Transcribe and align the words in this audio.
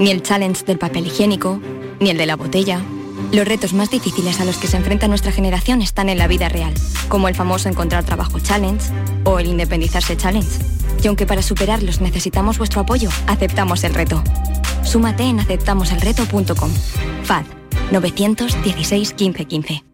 Ni 0.00 0.10
el 0.10 0.22
challenge 0.22 0.64
del 0.64 0.78
papel 0.78 1.06
higiénico, 1.06 1.60
ni 2.00 2.10
el 2.10 2.18
de 2.18 2.26
la 2.26 2.36
botella. 2.36 2.80
Los 3.32 3.46
retos 3.46 3.72
más 3.72 3.90
difíciles 3.90 4.40
a 4.40 4.44
los 4.44 4.56
que 4.56 4.66
se 4.66 4.76
enfrenta 4.76 5.08
nuestra 5.08 5.32
generación 5.32 5.82
están 5.82 6.08
en 6.08 6.18
la 6.18 6.26
vida 6.26 6.48
real, 6.48 6.74
como 7.08 7.28
el 7.28 7.34
famoso 7.34 7.68
encontrar 7.68 8.04
trabajo 8.04 8.40
challenge 8.40 8.90
o 9.24 9.38
el 9.38 9.46
independizarse 9.46 10.16
challenge. 10.16 10.58
Y 11.02 11.06
aunque 11.06 11.26
para 11.26 11.42
superarlos 11.42 12.00
necesitamos 12.00 12.58
vuestro 12.58 12.80
apoyo, 12.80 13.08
aceptamos 13.26 13.84
el 13.84 13.94
reto. 13.94 14.22
Súmate 14.82 15.22
en 15.24 15.40
aceptamoselreto.com. 15.40 16.70
FAD 17.24 17.44
916 17.92 19.14
1515. 19.18 19.93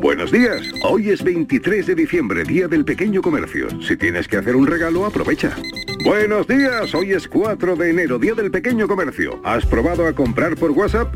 Buenos 0.00 0.32
días. 0.32 0.62
Hoy 0.82 1.10
es 1.10 1.22
23 1.22 1.86
de 1.86 1.94
diciembre, 1.94 2.44
Día 2.44 2.66
del 2.68 2.86
Pequeño 2.86 3.20
Comercio. 3.20 3.68
Si 3.82 3.98
tienes 3.98 4.26
que 4.28 4.38
hacer 4.38 4.56
un 4.56 4.66
regalo, 4.66 5.04
aprovecha. 5.04 5.54
Buenos 6.02 6.46
días. 6.46 6.94
Hoy 6.94 7.12
es 7.12 7.28
4 7.28 7.76
de 7.76 7.90
enero, 7.90 8.18
Día 8.18 8.32
del 8.32 8.50
Pequeño 8.50 8.88
Comercio. 8.88 9.38
¿Has 9.44 9.66
probado 9.66 10.06
a 10.06 10.14
comprar 10.14 10.56
por 10.56 10.70
WhatsApp? 10.70 11.12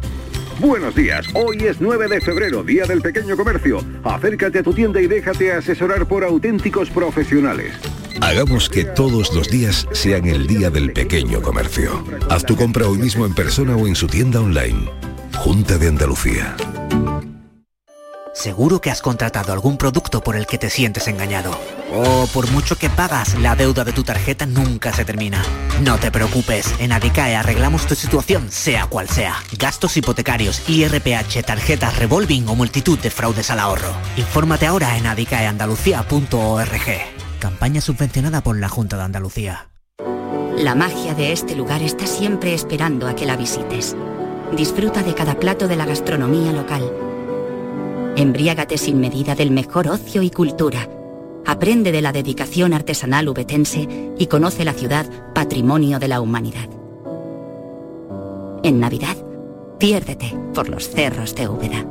Buenos 0.61 0.95
días. 0.95 1.27
Hoy 1.33 1.65
es 1.65 1.81
9 1.81 2.09
de 2.09 2.21
febrero, 2.21 2.63
Día 2.63 2.85
del 2.85 3.01
Pequeño 3.01 3.39
Comercio. 3.39 3.83
Acércate 4.05 4.59
a 4.59 4.63
tu 4.63 4.75
tienda 4.75 5.01
y 5.01 5.07
déjate 5.07 5.53
asesorar 5.53 6.07
por 6.07 6.23
auténticos 6.23 6.91
profesionales. 6.91 7.73
Hagamos 8.21 8.69
que 8.69 8.85
todos 8.85 9.35
los 9.35 9.49
días 9.49 9.89
sean 9.93 10.27
el 10.27 10.47
Día 10.47 10.69
del 10.69 10.93
Pequeño 10.93 11.41
Comercio. 11.41 12.05
Haz 12.29 12.45
tu 12.45 12.55
compra 12.55 12.87
hoy 12.87 12.99
mismo 12.99 13.25
en 13.25 13.35
persona 13.35 13.77
o 13.77 13.87
en 13.87 13.97
su 13.97 14.09
tienda 14.09 14.43
online. 14.43 14.91
Junta 15.33 15.79
de 15.79 15.89
Andalucía. 15.89 16.55
Seguro 18.35 18.81
que 18.81 18.91
has 18.91 19.01
contratado 19.01 19.53
algún 19.53 19.79
producto 19.79 20.21
por 20.21 20.35
el 20.35 20.47
que 20.47 20.59
te 20.59 20.69
sientes 20.69 21.07
engañado. 21.07 21.57
O 21.93 22.27
por 22.27 22.51
mucho 22.51 22.77
que 22.77 22.91
pagas, 22.91 23.39
la 23.39 23.55
deuda 23.55 23.85
de 23.85 23.93
tu 23.93 24.03
tarjeta 24.03 24.45
nunca 24.45 24.93
se 24.93 25.05
termina. 25.05 25.41
No 25.83 25.99
te 25.99 26.11
preocupes, 26.11 26.75
en 26.81 26.91
Adicae 26.91 27.37
arreglamos 27.37 27.87
tu 27.87 27.95
situación, 27.95 28.51
sea 28.51 28.87
cual 28.87 29.09
sea. 29.09 29.37
Gastos 29.57 29.97
hipotecarios, 29.97 30.69
IRPH, 30.69 31.45
tarjetas 31.47 31.97
revolving 31.97 32.49
o 32.49 32.57
multitud 32.57 32.99
de 32.99 33.11
fraudes 33.11 33.53
al 33.53 33.61
ahorro. 33.61 33.95
Infórmate 34.17 34.67
ahora 34.67 34.99
en 34.99 35.07
adicaeandalucía.org. 35.07 37.39
Campaña 37.39 37.81
subvencionada 37.81 38.43
por 38.43 38.59
la 38.59 38.69
Junta 38.69 38.97
de 38.97 39.05
Andalucía. 39.05 39.69
La 40.59 40.75
magia 40.75 41.15
de 41.15 41.33
este 41.33 41.55
lugar 41.55 41.83
está 41.83 42.09
siempre 42.09 42.53
esperando 42.53 43.07
a 43.07 43.15
que 43.15 43.27
la 43.27 43.37
visites. 43.37 43.95
Disfruta 44.57 45.05
de 45.05 45.15
cada 45.15 45.39
plato 45.39 45.69
de 45.69 45.77
la 45.77 45.87
gastronomía 45.87 46.53
local 46.53 47.04
Embriágate 48.17 48.79
sin 48.79 49.01
medida 49.01 49.35
del 49.35 49.51
mejor 49.51 49.89
ocio 49.89 50.23
y 50.23 50.31
cultura. 50.31 50.89
Aprende 51.45 51.91
de 51.91 52.01
la 52.01 52.13
dedicación 52.13 52.73
artesanal 52.73 53.29
ubetense 53.29 53.89
y 54.17 54.27
conoce 54.29 54.65
la 54.65 54.73
ciudad 54.73 55.35
patrimonio 55.35 55.99
de 55.99 56.07
la 56.07 56.21
humanidad. 56.21 56.69
En 58.63 58.79
Navidad, 58.79 59.17
piérdete 59.81 60.33
por 60.55 60.69
los 60.69 60.89
cerros 60.89 61.35
de 61.35 61.49
Úbeda. 61.49 61.85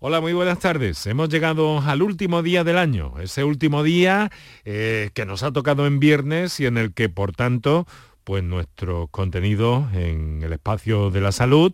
Hola, 0.00 0.20
muy 0.20 0.34
buenas 0.34 0.58
tardes. 0.58 1.06
Hemos 1.06 1.30
llegado 1.30 1.80
al 1.80 2.02
último 2.02 2.42
día 2.42 2.62
del 2.62 2.76
año, 2.76 3.14
ese 3.18 3.42
último 3.42 3.82
día 3.82 4.30
eh, 4.66 5.08
que 5.14 5.24
nos 5.24 5.42
ha 5.42 5.50
tocado 5.50 5.86
en 5.86 5.98
viernes 5.98 6.60
y 6.60 6.66
en 6.66 6.76
el 6.76 6.92
que, 6.92 7.08
por 7.08 7.32
tanto, 7.32 7.86
pues 8.24 8.44
nuestro 8.44 9.06
contenido 9.06 9.88
en 9.94 10.42
el 10.42 10.52
espacio 10.52 11.10
de 11.10 11.22
la 11.22 11.32
salud 11.32 11.72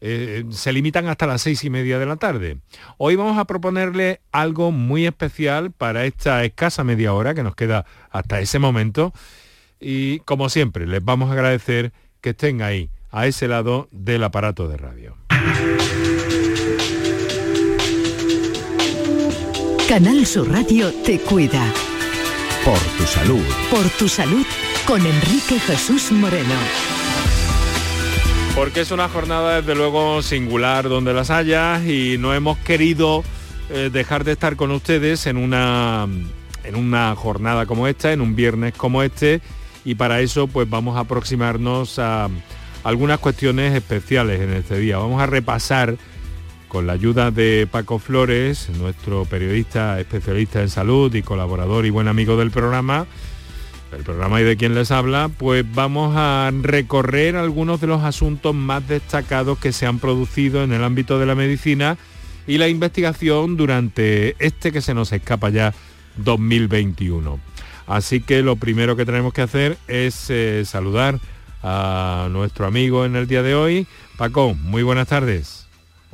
eh, 0.00 0.44
se 0.50 0.72
limitan 0.72 1.08
hasta 1.08 1.26
las 1.26 1.42
seis 1.42 1.64
y 1.64 1.70
media 1.70 1.98
de 1.98 2.06
la 2.06 2.16
tarde. 2.16 2.58
Hoy 2.98 3.16
vamos 3.16 3.38
a 3.38 3.44
proponerle 3.44 4.20
algo 4.32 4.72
muy 4.72 5.06
especial 5.06 5.70
para 5.70 6.04
esta 6.04 6.44
escasa 6.44 6.84
media 6.84 7.12
hora 7.14 7.34
que 7.34 7.42
nos 7.42 7.54
queda 7.54 7.86
hasta 8.10 8.40
ese 8.40 8.58
momento. 8.58 9.12
Y 9.80 10.20
como 10.20 10.48
siempre, 10.48 10.86
les 10.86 11.04
vamos 11.04 11.30
a 11.30 11.32
agradecer 11.32 11.92
que 12.20 12.30
estén 12.30 12.62
ahí, 12.62 12.90
a 13.10 13.26
ese 13.26 13.48
lado 13.48 13.88
del 13.92 14.24
aparato 14.24 14.68
de 14.68 14.76
radio. 14.76 15.16
Canal 19.88 20.26
Sur 20.26 20.50
Radio 20.50 20.92
te 21.04 21.20
cuida. 21.20 21.72
Por 22.64 22.78
tu 22.98 23.04
salud. 23.04 23.44
Por 23.70 23.88
tu 23.90 24.08
salud 24.08 24.44
con 24.86 25.04
Enrique 25.06 25.60
Jesús 25.60 26.10
Moreno. 26.10 26.95
Porque 28.56 28.80
es 28.80 28.90
una 28.90 29.10
jornada 29.10 29.60
desde 29.60 29.74
luego 29.74 30.22
singular 30.22 30.88
donde 30.88 31.12
las 31.12 31.28
haya 31.28 31.78
y 31.86 32.16
no 32.18 32.32
hemos 32.32 32.56
querido 32.56 33.22
eh, 33.68 33.90
dejar 33.92 34.24
de 34.24 34.32
estar 34.32 34.56
con 34.56 34.70
ustedes 34.70 35.26
en 35.26 35.36
una, 35.36 36.08
en 36.64 36.74
una 36.74 37.14
jornada 37.16 37.66
como 37.66 37.86
esta, 37.86 38.14
en 38.14 38.22
un 38.22 38.34
viernes 38.34 38.72
como 38.72 39.02
este 39.02 39.42
y 39.84 39.94
para 39.96 40.20
eso 40.20 40.46
pues 40.46 40.70
vamos 40.70 40.96
a 40.96 41.00
aproximarnos 41.00 41.98
a 41.98 42.30
algunas 42.82 43.18
cuestiones 43.18 43.74
especiales 43.74 44.40
en 44.40 44.54
este 44.54 44.78
día. 44.78 44.96
Vamos 44.96 45.20
a 45.20 45.26
repasar 45.26 45.96
con 46.68 46.86
la 46.86 46.94
ayuda 46.94 47.30
de 47.30 47.68
Paco 47.70 47.98
Flores, 47.98 48.70
nuestro 48.78 49.26
periodista 49.26 50.00
especialista 50.00 50.62
en 50.62 50.70
salud 50.70 51.14
y 51.14 51.20
colaborador 51.20 51.84
y 51.84 51.90
buen 51.90 52.08
amigo 52.08 52.38
del 52.38 52.50
programa, 52.50 53.06
el 53.92 54.02
programa 54.02 54.40
y 54.40 54.44
de 54.44 54.56
quien 54.56 54.74
les 54.74 54.90
habla, 54.90 55.30
pues 55.36 55.64
vamos 55.74 56.14
a 56.16 56.50
recorrer 56.62 57.36
algunos 57.36 57.80
de 57.80 57.86
los 57.86 58.02
asuntos 58.02 58.54
más 58.54 58.86
destacados 58.88 59.58
que 59.58 59.72
se 59.72 59.86
han 59.86 59.98
producido 59.98 60.62
en 60.62 60.72
el 60.72 60.84
ámbito 60.84 61.18
de 61.18 61.26
la 61.26 61.34
medicina 61.34 61.96
y 62.46 62.58
la 62.58 62.68
investigación 62.68 63.56
durante 63.56 64.36
este 64.38 64.72
que 64.72 64.80
se 64.80 64.94
nos 64.94 65.12
escapa 65.12 65.50
ya 65.50 65.74
2021. 66.16 67.40
Así 67.86 68.20
que 68.20 68.42
lo 68.42 68.56
primero 68.56 68.96
que 68.96 69.06
tenemos 69.06 69.32
que 69.32 69.42
hacer 69.42 69.78
es 69.88 70.26
eh, 70.30 70.64
saludar 70.64 71.20
a 71.62 72.28
nuestro 72.30 72.66
amigo 72.66 73.04
en 73.04 73.16
el 73.16 73.26
día 73.26 73.42
de 73.42 73.54
hoy. 73.54 73.86
Paco, 74.16 74.54
muy 74.54 74.82
buenas 74.82 75.08
tardes. 75.08 75.65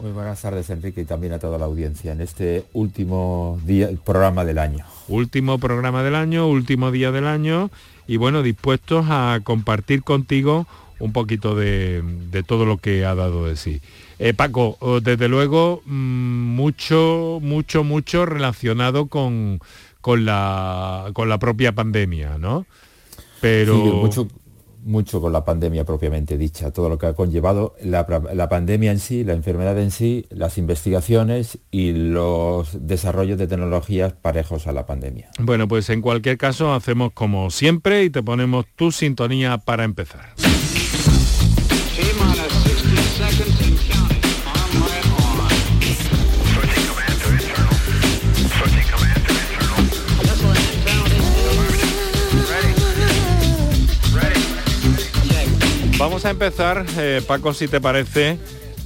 Muy 0.02 0.10
buenas 0.10 0.42
tardes, 0.42 0.68
Enrique, 0.68 1.02
y 1.02 1.04
también 1.04 1.32
a 1.32 1.38
toda 1.38 1.58
la 1.58 1.66
audiencia 1.66 2.10
en 2.10 2.20
este 2.20 2.64
último 2.72 3.60
día, 3.64 3.88
programa 4.04 4.44
del 4.44 4.58
año. 4.58 4.84
Último 5.06 5.58
programa 5.58 6.02
del 6.02 6.16
año, 6.16 6.48
último 6.48 6.90
día 6.90 7.12
del 7.12 7.24
año, 7.24 7.70
y 8.08 8.16
bueno, 8.16 8.42
dispuestos 8.42 9.06
a 9.08 9.38
compartir 9.44 10.02
contigo 10.02 10.66
un 10.98 11.12
poquito 11.12 11.54
de, 11.54 12.02
todo 12.48 12.66
lo 12.66 12.78
que 12.78 13.04
ha 13.04 13.14
dado 13.14 13.46
de 13.46 13.54
sí. 13.54 13.80
Eh, 14.18 14.34
Paco, 14.34 14.76
desde 15.04 15.28
luego, 15.28 15.82
mm, 15.86 16.56
mucho, 16.56 17.38
mucho, 17.40 17.84
mucho 17.84 18.26
relacionado 18.26 19.06
con, 19.06 19.60
con, 20.00 20.24
la, 20.24 21.10
con 21.12 21.28
la 21.28 21.38
propia 21.38 21.76
pandemia, 21.76 22.38
¿no? 22.38 22.66
Pero... 23.40 23.76
mucho, 23.76 24.26
mucho 24.84 25.20
con 25.20 25.32
la 25.32 25.44
pandemia 25.44 25.84
propiamente 25.84 26.36
dicha, 26.36 26.70
todo 26.70 26.88
lo 26.88 26.98
que 26.98 27.06
ha 27.06 27.14
conllevado 27.14 27.74
la, 27.82 28.06
pandemia 28.48 28.90
en 28.90 28.98
sí, 28.98 29.24
la 29.24 29.32
enfermedad 29.32 29.78
en 29.78 29.90
sí, 29.90 30.26
las 30.30 30.58
investigaciones 30.58 31.58
y 31.70 31.92
los 31.92 32.86
desarrollos 32.86 33.38
de 33.38 33.46
tecnologías 33.46 34.12
parejos 34.12 34.66
a 34.66 34.72
la 34.72 34.86
pandemia. 34.86 35.30
Bueno, 35.38 35.68
pues 35.68 35.88
en 35.90 36.02
cualquier 36.02 36.38
caso 36.38 36.72
hacemos 36.72 37.12
como 37.12 37.50
siempre 37.50 38.04
y 38.04 38.10
te 38.10 38.22
ponemos 38.22 38.66
tu 38.76 38.92
sintonía 38.92 39.58
para 39.58 39.84
empezar. 39.84 40.34
Vamos 56.02 56.24
a 56.24 56.30
empezar, 56.30 56.84
eh, 56.98 57.22
Paco, 57.24 57.54
si 57.54 57.68
te 57.68 57.80
parece, 57.80 58.36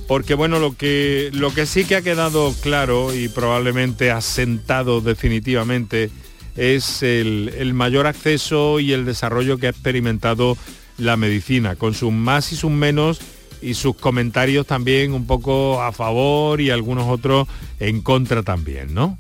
porque 0.07 0.35
bueno, 0.35 0.59
lo 0.59 0.77
que, 0.77 1.31
lo 1.33 1.51
que 1.55 1.65
sí 1.65 1.87
que 1.87 1.97
ha 1.97 2.03
quedado 2.03 2.53
claro 2.61 3.15
y 3.15 3.29
probablemente 3.29 4.11
asentado 4.11 5.01
definitivamente 5.01 6.11
es 6.57 7.03
el, 7.03 7.73
mayor 7.73 8.07
acceso 8.07 8.81
y 8.81 8.93
el 8.93 9.07
desarrollo 9.07 9.57
que 9.57 9.67
ha 9.67 9.71
experimentado 9.71 10.59
la 10.99 11.17
medicina, 11.17 11.75
con 11.75 11.95
sus 11.95 12.13
más 12.13 12.53
y 12.53 12.57
sus 12.57 12.71
menos 12.71 13.19
y 13.63 13.73
sus 13.73 13.97
comentarios 13.97 14.67
también 14.67 15.15
un 15.15 15.27
poco 15.27 15.81
a 15.81 15.93
favor 15.93 16.61
y 16.61 16.69
algunos 16.69 17.09
otros 17.09 17.49
en 17.81 18.03
contra 18.03 18.43
también, 18.43 18.93
¿no? 18.93 19.17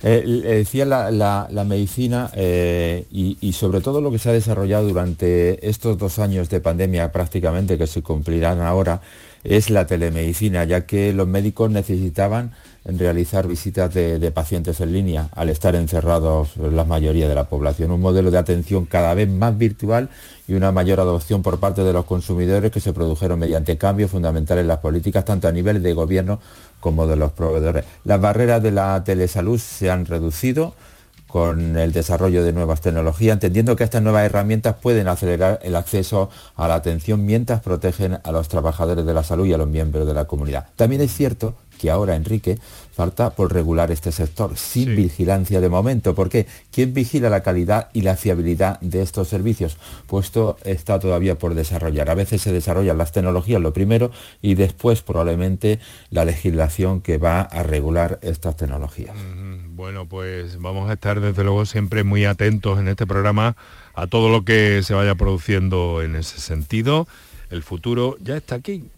Eh, 0.00 0.22
decía 0.44 0.84
la, 0.84 1.64
medicina 1.66 2.30
eh, 2.34 3.04
y, 3.10 3.52
sobre 3.52 3.80
todo 3.80 4.00
lo 4.00 4.12
que 4.12 4.18
se 4.18 4.30
ha 4.30 4.32
desarrollado 4.32 4.86
durante 4.86 5.68
estos 5.68 5.98
dos 5.98 6.20
años 6.20 6.48
de 6.48 6.60
pandemia 6.60 7.10
prácticamente 7.10 7.76
que 7.76 7.88
se 7.88 8.02
cumplirán 8.02 8.60
ahora, 8.60 9.00
es 9.44 9.70
la 9.70 9.86
telemedicina, 9.86 10.64
ya 10.64 10.86
que 10.86 11.12
los 11.12 11.28
médicos 11.28 11.70
necesitaban 11.70 12.52
realizar 12.84 13.46
visitas 13.46 13.92
de, 13.92 14.30
pacientes 14.30 14.80
en 14.80 14.92
línea 14.92 15.28
al 15.32 15.50
estar 15.50 15.74
encerrados 15.74 16.56
la 16.56 16.84
mayoría 16.84 17.28
de 17.28 17.34
la 17.34 17.44
población. 17.44 17.90
Un 17.90 18.00
modelo 18.00 18.30
de 18.30 18.38
atención 18.38 18.86
cada 18.86 19.12
vez 19.14 19.28
más 19.28 19.56
virtual 19.58 20.08
y 20.46 20.54
una 20.54 20.72
mayor 20.72 21.00
adopción 21.00 21.42
por 21.42 21.60
parte 21.60 21.82
de 21.82 21.92
los 21.92 22.06
consumidores 22.06 22.70
que 22.70 22.80
se 22.80 22.92
produjeron 22.92 23.38
mediante 23.38 23.76
cambios 23.76 24.10
fundamentales 24.10 24.62
en 24.62 24.68
las 24.68 24.78
políticas 24.78 25.24
tanto 25.24 25.48
a 25.48 25.52
nivel 25.52 25.82
de 25.82 25.92
gobierno 25.92 26.40
como 26.80 27.06
de 27.06 27.16
los 27.16 27.32
proveedores. 27.32 27.84
Las 28.04 28.20
barreras 28.20 28.62
de 28.62 28.70
la 28.70 29.02
telesalud 29.04 29.58
se 29.58 29.90
han 29.90 30.06
reducido 30.06 30.74
con 31.28 31.76
el 31.76 31.92
desarrollo 31.92 32.42
de 32.42 32.52
nuevas 32.52 32.80
tecnologías, 32.80 33.34
entendiendo 33.34 33.76
que 33.76 33.84
estas 33.84 34.02
nuevas 34.02 34.24
herramientas 34.24 34.76
pueden 34.80 35.06
acelerar 35.06 35.60
el 35.62 35.76
acceso 35.76 36.30
a 36.56 36.66
la 36.66 36.74
atención 36.74 37.24
mientras 37.24 37.60
protegen 37.60 38.18
a 38.24 38.32
los 38.32 38.48
trabajadores 38.48 39.06
de 39.06 39.14
la 39.14 39.22
salud 39.22 39.46
y 39.46 39.52
a 39.52 39.58
los 39.58 39.68
miembros 39.68 40.06
de 40.06 40.14
la 40.14 40.24
comunidad. 40.24 40.66
También 40.74 41.02
es 41.02 41.14
cierto 41.14 41.54
que 41.78 41.90
ahora, 41.90 42.16
Enrique, 42.16 42.58
falta 42.92 43.30
por 43.30 43.54
regular 43.54 43.90
este 43.90 44.12
sector 44.12 44.56
sin 44.56 44.96
vigilancia 44.96 45.60
de 45.60 45.68
momento. 45.68 46.14
¿Por 46.14 46.28
qué? 46.28 46.46
¿Quién 46.72 46.92
vigila 46.92 47.30
la 47.30 47.42
calidad 47.42 47.88
y 47.92 48.02
la 48.02 48.16
fiabilidad 48.16 48.80
de 48.80 49.00
estos 49.00 49.28
servicios? 49.28 49.78
Puesto 50.06 50.58
está 50.64 50.98
todavía 50.98 51.38
por 51.38 51.54
desarrollar. 51.54 52.10
A 52.10 52.14
veces 52.14 52.42
se 52.42 52.52
desarrollan 52.52 52.98
las 52.98 53.12
tecnologías 53.12 53.62
lo 53.62 53.72
primero 53.72 54.10
y 54.42 54.56
después 54.56 55.02
probablemente 55.02 55.78
la 56.10 56.24
legislación 56.24 57.00
que 57.00 57.18
va 57.18 57.42
a 57.42 57.62
regular 57.62 58.18
estas 58.22 58.56
tecnologías. 58.56 59.14
Bueno, 59.78 60.06
pues 60.08 60.60
vamos 60.60 60.90
a 60.90 60.94
estar 60.94 61.20
desde 61.20 61.44
luego 61.44 61.64
siempre 61.64 62.02
muy 62.02 62.24
atentos 62.24 62.80
en 62.80 62.88
este 62.88 63.06
programa 63.06 63.54
a 63.94 64.08
todo 64.08 64.28
lo 64.28 64.44
que 64.44 64.82
se 64.82 64.92
vaya 64.92 65.14
produciendo 65.14 66.02
en 66.02 66.16
ese 66.16 66.40
sentido. 66.40 67.06
El 67.48 67.62
futuro 67.62 68.16
ya 68.20 68.36
está 68.36 68.56
aquí. 68.56 68.90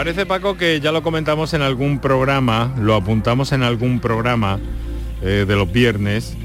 parece, 0.00 0.24
Paco, 0.24 0.56
que 0.56 0.80
ya 0.80 0.92
lo 0.92 1.02
comentamos 1.02 1.52
en 1.52 1.60
algún 1.60 1.98
programa, 1.98 2.72
lo 2.78 2.94
apuntamos 2.94 3.52
en 3.52 3.62
algún 3.62 4.00
programa 4.00 4.58
eh, 5.22 5.44
de 5.46 5.56
los 5.56 5.70
viernes, 5.70 6.36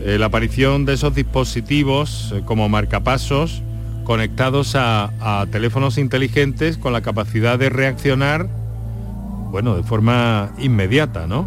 eh, 0.00 0.16
la 0.18 0.26
aparición 0.26 0.84
de 0.84 0.94
esos 0.94 1.14
dispositivos 1.14 2.32
eh, 2.34 2.42
como 2.44 2.68
marcapasos 2.68 3.62
conectados 4.04 4.74
a, 4.74 5.46
teléfonos 5.50 5.98
inteligentes 5.98 6.78
con 6.78 6.92
la 6.92 7.02
capacidad 7.02 7.58
de 7.58 7.68
reaccionar, 7.68 8.48
bueno, 9.50 9.76
de 9.76 9.82
forma 9.82 10.52
inmediata, 10.58 11.26
¿no? 11.26 11.46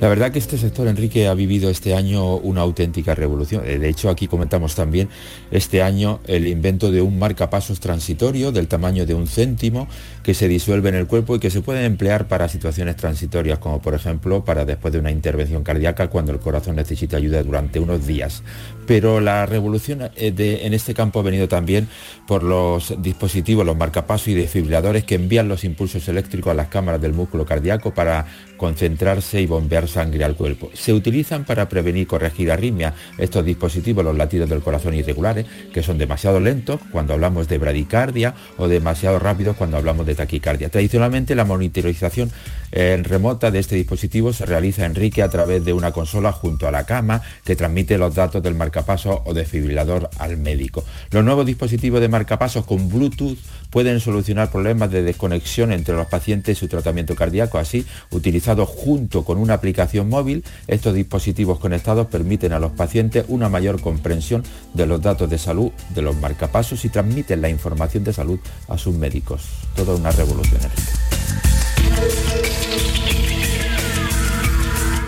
La 0.00 0.08
verdad 0.08 0.30
que 0.30 0.38
este 0.38 0.58
sector, 0.58 0.86
Enrique, 0.86 1.26
ha 1.26 1.34
vivido 1.34 1.70
este 1.70 1.92
año 1.92 2.36
una 2.36 2.60
auténtica 2.60 3.16
revolución. 3.16 3.64
De 3.64 3.88
hecho, 3.88 4.10
aquí 4.10 4.28
comentamos 4.28 4.76
también 4.76 5.08
este 5.50 5.82
año 5.82 6.20
el 6.28 6.46
invento 6.46 6.92
de 6.92 7.02
un 7.02 7.18
marcapasos 7.18 7.80
transitorio 7.80 8.52
del 8.52 8.68
tamaño 8.68 9.06
de 9.06 9.14
un 9.14 9.26
céntimo 9.26 9.88
que 10.22 10.34
se 10.34 10.46
disuelve 10.46 10.90
en 10.90 10.94
el 10.94 11.08
cuerpo 11.08 11.34
y 11.34 11.40
que 11.40 11.50
se 11.50 11.62
puede 11.62 11.84
emplear 11.84 12.28
para 12.28 12.48
situaciones 12.48 12.94
transitorias, 12.94 13.58
como 13.58 13.82
por 13.82 13.94
ejemplo 13.94 14.44
para 14.44 14.64
después 14.64 14.92
de 14.92 15.00
una 15.00 15.10
intervención 15.10 15.64
cardíaca 15.64 16.08
cuando 16.08 16.30
el 16.30 16.38
corazón 16.38 16.76
necesita 16.76 17.16
ayuda 17.16 17.42
durante 17.42 17.80
unos 17.80 18.06
días. 18.06 18.44
Pero 18.86 19.20
la 19.20 19.46
revolución 19.46 20.10
eh, 20.14 20.60
en 20.62 20.74
este 20.74 20.94
campo 20.94 21.18
ha 21.18 21.22
venido 21.22 21.48
también 21.48 21.88
por 22.28 22.44
los 22.44 22.94
dispositivos, 23.02 23.66
los 23.66 23.76
marcapasos 23.76 24.28
y 24.28 24.34
desfibriladores 24.34 25.02
que 25.02 25.16
envían 25.16 25.48
los 25.48 25.64
impulsos 25.64 26.06
eléctricos 26.08 26.52
a 26.52 26.54
las 26.54 26.68
cámaras 26.68 27.00
del 27.00 27.14
músculo 27.14 27.44
cardíaco 27.44 27.92
para 27.92 28.26
concentrarse 28.56 29.40
y 29.40 29.46
bombear 29.46 29.87
sangre 29.88 30.24
al 30.24 30.36
cuerpo. 30.36 30.70
Se 30.74 30.92
utilizan 30.92 31.44
para 31.44 31.68
prevenir 31.68 32.06
corregir 32.06 32.50
arritmia. 32.50 32.94
Estos 33.18 33.44
dispositivos, 33.44 34.04
los 34.04 34.16
latidos 34.16 34.48
del 34.48 34.60
corazón 34.60 34.94
irregulares, 34.94 35.46
que 35.72 35.82
son 35.82 35.98
demasiado 35.98 36.40
lentos 36.40 36.80
cuando 36.92 37.14
hablamos 37.14 37.48
de 37.48 37.58
bradicardia 37.58 38.34
o 38.56 38.68
demasiado 38.68 39.18
rápidos 39.18 39.56
cuando 39.56 39.76
hablamos 39.76 40.06
de 40.06 40.14
taquicardia. 40.14 40.68
Tradicionalmente 40.68 41.34
la 41.34 41.44
monitorización 41.44 42.30
eh, 42.70 43.00
remota 43.02 43.50
de 43.50 43.58
este 43.58 43.76
dispositivo 43.76 44.32
se 44.32 44.46
realiza 44.46 44.84
Enrique 44.84 45.22
a 45.22 45.28
través 45.28 45.64
de 45.64 45.72
una 45.72 45.92
consola 45.92 46.32
junto 46.32 46.68
a 46.68 46.70
la 46.70 46.84
cama 46.84 47.22
que 47.44 47.56
transmite 47.56 47.98
los 47.98 48.14
datos 48.14 48.42
del 48.42 48.54
marcapaso 48.54 49.22
o 49.24 49.34
desfibrilador 49.34 50.10
al 50.18 50.36
médico. 50.36 50.84
Los 51.10 51.24
nuevos 51.24 51.46
dispositivos 51.46 52.00
de 52.00 52.08
marcapasos 52.08 52.64
con 52.64 52.88
Bluetooth 52.88 53.38
pueden 53.70 54.00
solucionar 54.00 54.50
problemas 54.50 54.90
de 54.90 55.02
desconexión 55.02 55.72
entre 55.72 55.94
los 55.94 56.06
pacientes 56.06 56.56
y 56.56 56.60
su 56.60 56.68
tratamiento 56.68 57.14
cardíaco. 57.14 57.58
Así, 57.58 57.86
utilizados 58.10 58.68
junto 58.68 59.24
con 59.24 59.38
una 59.38 59.54
aplicación 59.54 60.08
móvil, 60.08 60.44
estos 60.66 60.94
dispositivos 60.94 61.58
conectados 61.58 62.06
permiten 62.06 62.52
a 62.52 62.58
los 62.58 62.72
pacientes 62.72 63.24
una 63.28 63.48
mayor 63.48 63.80
comprensión 63.80 64.42
de 64.74 64.86
los 64.86 65.00
datos 65.02 65.28
de 65.30 65.38
salud 65.38 65.70
de 65.94 66.02
los 66.02 66.16
marcapasos 66.16 66.84
y 66.84 66.88
transmiten 66.88 67.42
la 67.42 67.48
información 67.48 68.04
de 68.04 68.12
salud 68.12 68.38
a 68.68 68.78
sus 68.78 68.94
médicos. 68.94 69.42
Toda 69.74 69.94
una 69.94 70.10
revolución. 70.10 70.60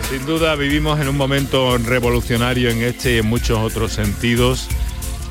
Sin 0.09 0.25
duda 0.25 0.55
vivimos 0.55 0.99
en 0.99 1.07
un 1.07 1.15
momento 1.15 1.77
revolucionario 1.77 2.69
en 2.69 2.83
este 2.83 3.15
y 3.15 3.17
en 3.19 3.27
muchos 3.27 3.59
otros 3.59 3.93
sentidos 3.93 4.67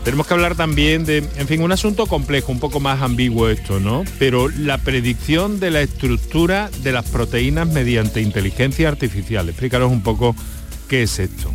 tenemos 0.05 0.27
que 0.27 0.35
hablar 0.35 0.55
también 0.55 1.05
de, 1.05 1.19
en 1.19 1.47
fin, 1.47 1.63
un 1.63 1.73
asunto 1.73 2.07
complejo, 2.07 2.53
un 2.53 2.61
poco 2.61 2.81
más 2.81 3.03
ambiguo 3.03 3.49
esto, 3.49 3.81
¿no? 3.81 4.05
Pero 4.19 4.49
la 4.49 4.79
predicción 4.79 5.61
de 5.61 5.71
la 5.71 5.81
estructura 5.83 6.71
de 6.83 6.93
las 6.93 7.07
proteínas 7.07 7.69
mediante 7.69 8.21
inteligencia 8.21 8.89
artificial. 8.89 9.49
Explícanos 9.49 9.91
un 9.91 10.03
poco 10.03 10.35
qué 10.89 11.03
es 11.03 11.19
esto. 11.19 11.51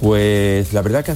Pues 0.00 0.72
la 0.72 0.82
verdad 0.82 1.04
que 1.04 1.14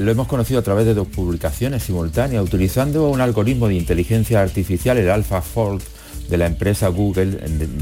lo 0.00 0.10
hemos 0.10 0.26
conocido 0.26 0.60
a 0.60 0.62
través 0.62 0.86
de 0.86 0.94
dos 0.94 1.08
publicaciones 1.08 1.82
simultáneas, 1.82 2.42
utilizando 2.42 3.10
un 3.10 3.20
algoritmo 3.20 3.68
de 3.68 3.74
inteligencia 3.74 4.40
artificial, 4.40 4.96
el 4.96 5.10
AlphaFold, 5.10 5.82
de 6.32 6.38
la 6.38 6.46
empresa 6.46 6.88
Google, 6.88 7.38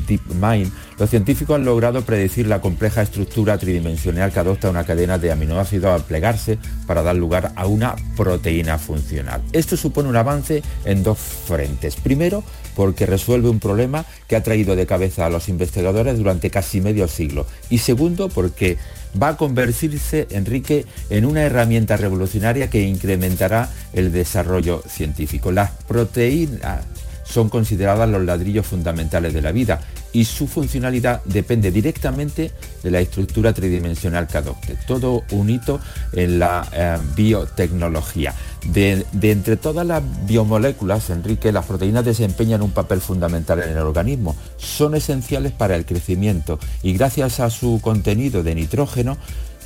DeepMind, 0.09 0.73
los 0.99 1.09
científicos 1.09 1.55
han 1.55 1.65
logrado 1.65 2.03
predecir 2.03 2.49
la 2.49 2.61
compleja 2.61 3.01
estructura 3.01 3.57
tridimensional 3.59 4.33
que 4.33 4.41
adopta 4.41 4.69
una 4.69 4.83
cadena 4.83 5.19
de 5.19 5.31
aminoácidos 5.31 5.95
al 5.95 6.05
plegarse 6.05 6.59
para 6.85 7.05
dar 7.05 7.15
lugar 7.15 7.53
a 7.55 7.67
una 7.67 7.95
proteína 8.17 8.77
funcional. 8.77 9.41
Esto 9.53 9.77
supone 9.77 10.09
un 10.09 10.17
avance 10.17 10.65
en 10.85 11.05
dos 11.05 11.19
frentes. 11.19 11.95
Primero, 11.95 12.43
porque 12.75 13.07
resuelve 13.07 13.49
un 13.49 13.61
problema 13.61 14.05
que 14.27 14.35
ha 14.35 14.43
traído 14.43 14.75
de 14.75 14.85
cabeza 14.85 15.27
a 15.27 15.31
los 15.31 15.49
investigadores 15.49 16.19
durante 16.19 16.51
casi 16.51 16.81
medio 16.81 17.07
siglo. 17.07 17.47
Y 17.71 17.79
segundo, 17.79 18.29
porque 18.29 18.79
va 19.21 19.29
a 19.29 19.37
convertirse, 19.37 20.27
Enrique, 20.31 20.87
en 21.09 21.25
una 21.25 21.43
herramienta 21.43 21.97
revolucionaria 21.97 22.69
que 22.69 22.83
incrementará 22.83 23.71
el 23.93 24.11
desarrollo 24.11 24.83
científico. 24.89 25.53
Las 25.53 25.71
proteínas 25.87 26.85
son 27.31 27.49
consideradas 27.49 28.09
los 28.09 28.23
ladrillos 28.23 28.67
fundamentales 28.67 29.33
de 29.33 29.43
la 29.43 29.53
vida 29.53 29.81
y 30.13 30.25
su 30.25 30.49
funcionalidad 30.49 31.23
depende 31.25 31.71
directamente 31.71 32.51
de 32.83 32.91
la 32.91 33.01
estructura 33.01 33.53
tridimensional 33.53 34.27
que 34.27 34.39
adopte. 34.39 34.77
Todo 34.87 35.23
un 35.31 35.51
hito 35.51 35.81
en 36.13 36.39
la 36.39 36.67
eh, 36.73 36.99
biotecnología. 37.15 38.35
De, 38.67 39.07
de, 39.13 39.31
entre 39.31 39.57
todas 39.57 39.87
las 39.87 40.03
biomoléculas, 40.27 41.09
Enrique, 41.11 41.53
las 41.53 41.65
proteínas 41.67 42.05
desempeñan 42.05 42.63
un 42.63 42.73
papel 42.73 43.01
fundamental 43.01 43.63
en 43.63 43.71
el 43.71 43.79
organismo. 43.79 44.37
Son 44.59 44.95
esenciales 44.95 45.53
para 45.53 45.77
el 45.77 45.87
crecimiento 45.87 46.59
y 46.83 46.93
gracias 46.93 47.41
a 47.41 47.49
su 47.49 47.81
contenido 47.81 48.43
de 48.43 48.55
nitrógeno 48.55 49.17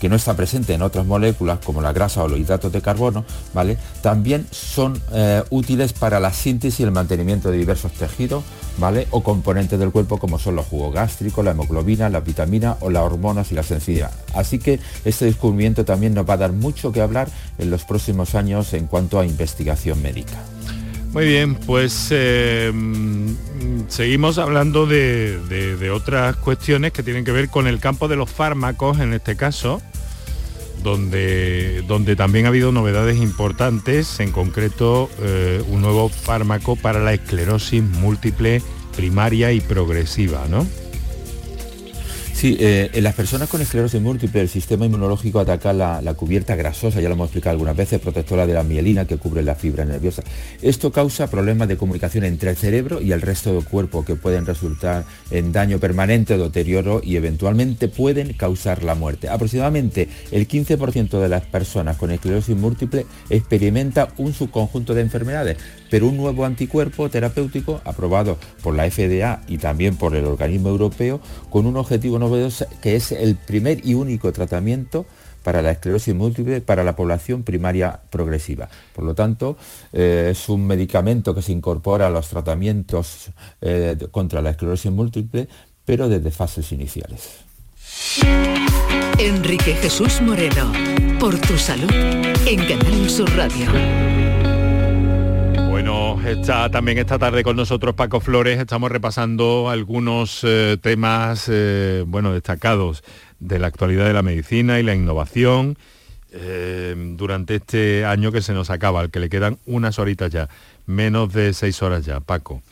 que 0.04 0.10
no 0.10 0.16
está 0.16 0.36
presente 0.36 0.74
en 0.74 0.82
otras 0.82 1.06
moléculas 1.06 1.60
como 1.64 1.80
la 1.80 1.94
grasa 1.94 2.22
o 2.22 2.28
los 2.28 2.38
hidratos 2.38 2.70
de 2.70 2.82
carbono, 2.82 3.24
¿vale? 3.54 3.78
También 4.02 4.46
son 4.50 5.00
eh, 5.14 5.42
útiles 5.48 5.94
para 5.94 6.20
la 6.20 6.30
síntesis 6.30 6.80
y 6.80 6.82
el 6.82 6.90
mantenimiento 6.90 7.50
de 7.50 7.56
diversos 7.56 7.90
tejidos, 7.92 8.44
¿vale? 8.76 9.08
O 9.12 9.22
componentes 9.22 9.78
del 9.78 9.92
cuerpo 9.92 10.18
como 10.18 10.38
son 10.38 10.56
los 10.56 10.66
jugos 10.66 10.92
gástricos, 10.92 11.42
la 11.42 11.52
hemoglobina, 11.52 12.10
la 12.10 12.20
vitamina 12.20 12.76
o 12.80 12.90
las 12.90 13.02
hormonas 13.02 13.50
y 13.50 13.54
la 13.54 13.62
sensibilidad. 13.62 14.10
Así 14.34 14.58
que 14.58 14.78
este 15.06 15.24
descubrimiento 15.24 15.86
también 15.86 16.12
nos 16.12 16.28
va 16.28 16.34
a 16.34 16.36
dar 16.36 16.52
mucho 16.52 16.92
que 16.92 17.00
hablar 17.00 17.28
en 17.56 17.70
los 17.70 17.84
próximos 17.84 18.34
años 18.34 18.74
en 18.74 18.86
cuanto 18.88 19.18
a 19.18 19.24
investigación 19.24 20.02
médica. 20.02 20.36
Muy 21.14 21.26
bien, 21.26 21.54
pues 21.54 22.08
eh, 22.10 22.72
seguimos 23.86 24.38
hablando 24.38 24.84
de, 24.84 25.90
otras 25.94 26.34
cuestiones 26.36 26.92
que 26.92 27.04
tienen 27.04 27.24
que 27.24 27.30
ver 27.30 27.48
con 27.48 27.68
el 27.68 27.78
campo 27.78 28.08
de 28.08 28.16
los 28.16 28.28
fármacos 28.28 28.98
en 28.98 29.14
este 29.14 29.36
caso, 29.36 29.80
donde, 30.84 31.82
donde 31.88 32.14
también 32.14 32.44
ha 32.44 32.50
habido 32.50 32.70
novedades 32.70 33.16
importantes, 33.16 34.20
en 34.20 34.30
concreto 34.30 35.10
eh, 35.20 35.64
un 35.66 35.80
nuevo 35.80 36.08
fármaco 36.08 36.76
para 36.76 37.00
la 37.00 37.12
esclerosis 37.12 37.82
múltiple 37.82 38.62
primaria 38.94 39.50
y 39.50 39.60
progresiva, 39.60 40.46
¿no? 40.48 40.64
Sí, 42.44 42.58
eh, 42.60 42.90
en 42.92 43.04
las 43.04 43.14
personas 43.14 43.48
con 43.48 43.62
esclerosis 43.62 44.02
múltiple 44.02 44.42
el 44.42 44.50
sistema 44.50 44.84
inmunológico 44.84 45.40
ataca 45.40 45.72
la, 45.72 46.12
cubierta 46.12 46.54
grasosa, 46.54 47.00
ya 47.00 47.08
lo 47.08 47.14
hemos 47.14 47.28
explicado 47.28 47.52
algunas 47.52 47.74
veces, 47.74 48.02
protectora 48.02 48.46
de 48.46 48.52
la 48.52 48.62
mielina 48.62 49.06
que 49.06 49.16
cubre 49.16 49.42
la 49.42 49.54
fibra 49.54 49.86
nerviosa. 49.86 50.22
Esto 50.60 50.92
causa 50.92 51.30
problemas 51.30 51.68
de 51.68 51.78
comunicación 51.78 52.22
entre 52.24 52.50
el 52.50 52.56
cerebro 52.56 53.00
y 53.00 53.12
el 53.12 53.22
resto 53.22 53.54
del 53.54 53.64
cuerpo 53.64 54.04
que 54.04 54.14
pueden 54.14 54.44
resultar 54.44 55.06
en 55.30 55.52
daño 55.52 55.78
permanente, 55.78 56.36
deterioro 56.36 57.00
y 57.02 57.16
eventualmente 57.16 57.88
pueden 57.88 58.34
causar 58.34 58.82
la 58.82 58.94
muerte. 58.94 59.30
Aproximadamente 59.30 60.10
el 60.30 60.46
15% 60.46 61.18
de 61.18 61.28
las 61.30 61.46
personas 61.46 61.96
con 61.96 62.10
esclerosis 62.10 62.54
múltiple 62.54 63.06
experimenta 63.30 64.08
un 64.18 64.34
subconjunto 64.34 64.92
de 64.92 65.00
enfermedades, 65.00 65.56
pero 65.90 66.08
un 66.08 66.16
nuevo 66.16 66.44
anticuerpo 66.44 67.08
terapéutico 67.08 67.80
aprobado 67.84 68.38
por 68.62 68.74
la 68.74 68.90
FDA 68.90 69.42
y 69.48 69.58
también 69.58 69.96
por 69.96 70.14
el 70.14 70.24
organismo 70.26 70.68
europeo 70.68 71.20
con 71.50 71.66
un 71.66 71.76
objetivo 71.76 72.18
novedoso 72.18 72.66
que 72.82 72.96
es 72.96 73.12
el 73.12 73.36
primer 73.36 73.86
y 73.86 73.94
único 73.94 74.32
tratamiento 74.32 75.06
para 75.44 75.62
la 75.62 75.70
esclerosis 75.70 76.14
múltiple 76.14 76.60
para 76.60 76.82
la 76.82 76.96
población 76.96 77.44
primaria 77.44 78.00
progresiva. 78.10 78.68
Por 78.94 79.04
lo 79.04 79.14
tanto, 79.14 79.56
eh, 79.92 80.30
es 80.32 80.48
un 80.48 80.66
medicamento 80.66 81.34
que 81.34 81.42
se 81.42 81.52
incorpora 81.52 82.08
a 82.08 82.10
los 82.10 82.28
tratamientos 82.28 83.30
eh, 83.60 83.96
contra 84.10 84.42
la 84.42 84.50
esclerosis 84.50 84.90
múltiple, 84.90 85.46
pero 85.84 86.08
desde 86.08 86.30
fases 86.30 86.72
iniciales. 86.72 87.44
Enrique 89.18 89.74
Jesús 89.74 90.20
Moreno, 90.20 90.72
por 91.20 91.38
tu 91.38 91.56
salud, 91.56 91.90
en 92.46 92.66
Canal 92.66 93.08
Sur 93.08 93.30
Radio. 93.36 94.43
Está 96.22 96.70
también 96.70 96.98
esta 96.98 97.18
tarde 97.18 97.42
con 97.42 97.56
nosotros 97.56 97.94
Paco 97.94 98.20
Flores, 98.20 98.58
estamos 98.58 98.90
repasando 98.90 99.68
algunos 99.68 100.40
eh, 100.42 100.78
temas 100.80 101.46
eh, 101.50 102.04
bueno, 102.06 102.32
destacados 102.32 103.02
de 103.40 103.58
la 103.58 103.66
actualidad 103.66 104.06
de 104.06 104.12
la 104.12 104.22
medicina 104.22 104.78
y 104.78 104.82
la 104.82 104.94
innovación 104.94 105.76
eh, 106.32 106.94
durante 107.16 107.56
este 107.56 108.06
año 108.06 108.32
que 108.32 108.42
se 108.42 108.54
nos 108.54 108.70
acaba, 108.70 109.00
al 109.00 109.10
que 109.10 109.20
le 109.20 109.28
quedan 109.28 109.58
unas 109.66 109.98
horitas 109.98 110.30
ya, 110.30 110.48
menos 110.86 111.32
de 111.32 111.52
seis 111.52 111.82
horas 111.82 112.06
ya, 112.06 112.20
Paco. 112.20 112.62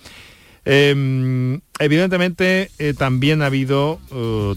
Em, 0.64 1.60
evidentemente 1.78 2.70
también 2.96 3.42
ha 3.42 3.46
habido 3.46 4.00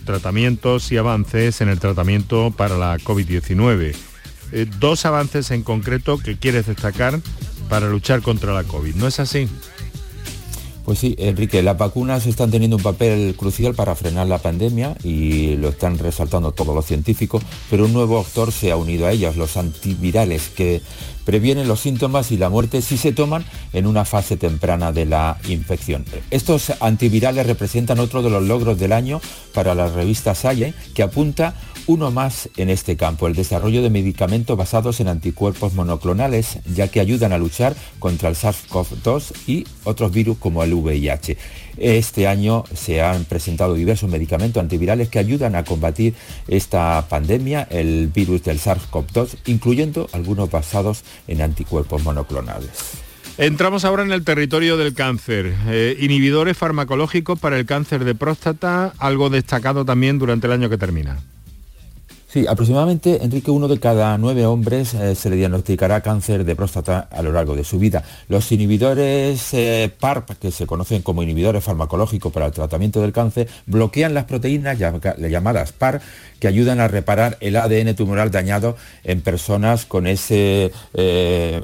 tratamientos 0.06 0.92
y 0.92 0.98
avances 0.98 1.62
en 1.62 1.70
el 1.70 1.80
tratamiento 1.80 2.52
para 2.56 2.78
la 2.78 2.98
COVID-19. 2.98 3.96
dos 4.80 5.06
avances 5.06 5.52
en 5.52 5.64
concreto 5.64 6.18
que 6.18 6.38
quieres 6.38 6.68
destacar 6.68 7.20
para 7.70 7.88
luchar 7.88 8.22
contra 8.22 8.54
la 8.54 8.64
COVID. 8.64 8.96
¿No 8.96 9.08
es 9.08 9.20
así? 9.20 9.48
Pues 10.86 11.00
sí, 11.00 11.16
Enrique, 11.18 11.64
las 11.64 11.80
vacunas 11.80 12.28
están 12.28 12.52
teniendo 12.52 12.78
un 12.78 12.84
papel 12.84 13.34
crucial 13.36 13.74
para 13.74 13.96
frenar 13.96 14.28
la 14.28 14.38
pandemia 14.38 14.96
y 15.04 15.56
lo 15.56 15.70
están 15.70 15.98
resaltando 15.98 16.52
todos 16.52 16.76
los 16.76 16.86
científicos, 16.86 17.42
pero 17.72 17.86
un 17.86 17.94
nuevo 17.94 18.20
actor 18.20 18.52
se 18.52 18.72
ha 18.72 18.78
unido 18.78 19.08
a 19.08 19.12
ellas, 19.12 19.36
los 19.36 19.58
antivirales, 19.58 20.50
que 20.50 20.84
previenen 21.26 21.68
los 21.68 21.80
síntomas 21.80 22.32
y 22.32 22.38
la 22.38 22.50
muerte 22.50 22.84
si 22.84 22.98
se 22.98 23.14
toman 23.14 23.44
en 23.74 23.88
una 23.88 24.06
fase 24.06 24.38
temprana 24.38 24.92
de 24.92 25.08
la 25.08 25.40
infección. 25.48 26.06
Estos 26.30 26.72
antivirales 26.80 27.48
representan 27.48 27.98
otro 28.00 28.22
de 28.22 28.30
los 28.30 28.44
logros 28.44 28.78
del 28.78 28.94
año 28.94 29.20
para 29.56 29.74
la 29.74 29.90
revista 29.90 30.36
Science, 30.36 30.76
que 30.94 31.02
apunta 31.02 31.56
uno 31.88 32.12
más 32.12 32.50
en 32.58 32.70
este 32.70 32.98
campo, 32.98 33.28
el 33.28 33.36
desarrollo 33.36 33.82
de 33.82 33.90
medicamentos 33.90 34.58
basados 34.58 35.00
en 35.00 35.08
anticuerpos 35.08 35.74
monoclonales, 35.74 36.60
ya 36.74 36.88
que 36.88 37.00
ayudan 37.00 37.34
a 37.34 37.38
luchar 37.38 37.76
contra 38.00 38.30
el 38.30 38.36
SARS-CoV-2 38.36 39.34
y 39.48 39.66
otros 39.84 40.12
virus 40.12 40.38
como 40.38 40.64
el 40.64 40.74
VIH. 40.74 41.38
Este 41.78 42.28
año 42.28 42.64
se 42.74 43.02
han 43.02 43.26
presentado 43.26 43.74
diversos 43.74 44.10
medicamentos 44.10 44.62
antivirales 44.62 45.10
que 45.10 45.20
ayudan 45.20 45.56
a 45.56 45.64
combatir 45.64 46.16
esta 46.48 47.06
pandemia, 47.10 47.68
el 47.70 48.08
virus 48.08 48.44
del 48.44 48.60
SARS-CoV-2, 48.60 49.38
incluyendo 49.46 50.10
algunos 50.14 50.50
basados 50.50 51.04
en 51.28 51.42
anticuerpos 51.42 52.04
monoclonales. 52.04 52.70
Entramos 53.38 53.84
ahora 53.84 54.04
en 54.04 54.14
el 54.14 54.24
territorio 54.24 54.78
del 54.78 54.94
cáncer. 54.94 55.54
Eh, 55.68 55.98
inhibidores 56.00 56.58
farmacológicos 56.58 57.38
para 57.38 57.60
el 57.60 57.66
cáncer 57.66 58.06
de 58.06 58.16
próstata, 58.16 58.94
algo 58.98 59.30
destacado 59.30 59.84
también 59.84 60.20
durante 60.20 60.48
el 60.48 60.54
año 60.54 60.70
que 60.70 60.78
termina. 60.78 61.20
Sí, 62.36 62.46
aproximadamente, 62.50 63.24
Enrique, 63.24 63.50
uno 63.50 63.70
de 63.70 63.80
cada 63.80 64.18
nueve 64.18 64.46
hombres 64.46 64.94
eh, 64.94 65.16
se 65.16 65.30
le 65.30 65.38
diagnosticará 65.38 66.02
cáncer 66.02 66.44
de 66.44 66.54
próstata 66.54 67.08
a 67.10 67.22
lo 67.22 67.32
largo 67.32 67.56
de 67.56 67.64
su 67.64 67.80
vida. 67.80 68.04
Los 68.28 68.52
inhibidores 68.52 69.54
eh, 69.54 69.90
PARP, 69.98 70.32
que 70.32 70.52
se 70.52 70.68
conocen 70.68 71.02
como 71.02 71.24
inhibidores 71.24 71.64
farmacológicos 71.64 72.34
para 72.34 72.48
el 72.48 72.52
tratamiento 72.52 73.00
del 73.00 73.14
cáncer, 73.14 73.48
bloquean 73.68 74.14
las 74.14 74.26
proteínas 74.26 74.78
llamadas 74.78 75.72
PAR 75.72 76.02
que 76.46 76.50
ayudan 76.50 76.80
a 76.80 76.88
reparar 76.88 77.38
el 77.40 77.56
ADN 77.56 77.96
tumoral 77.96 78.30
dañado 78.30 78.78
en 79.04 79.22
personas 79.22 79.88
con 79.88 80.06
ese 80.06 80.72
eh, 80.94 81.60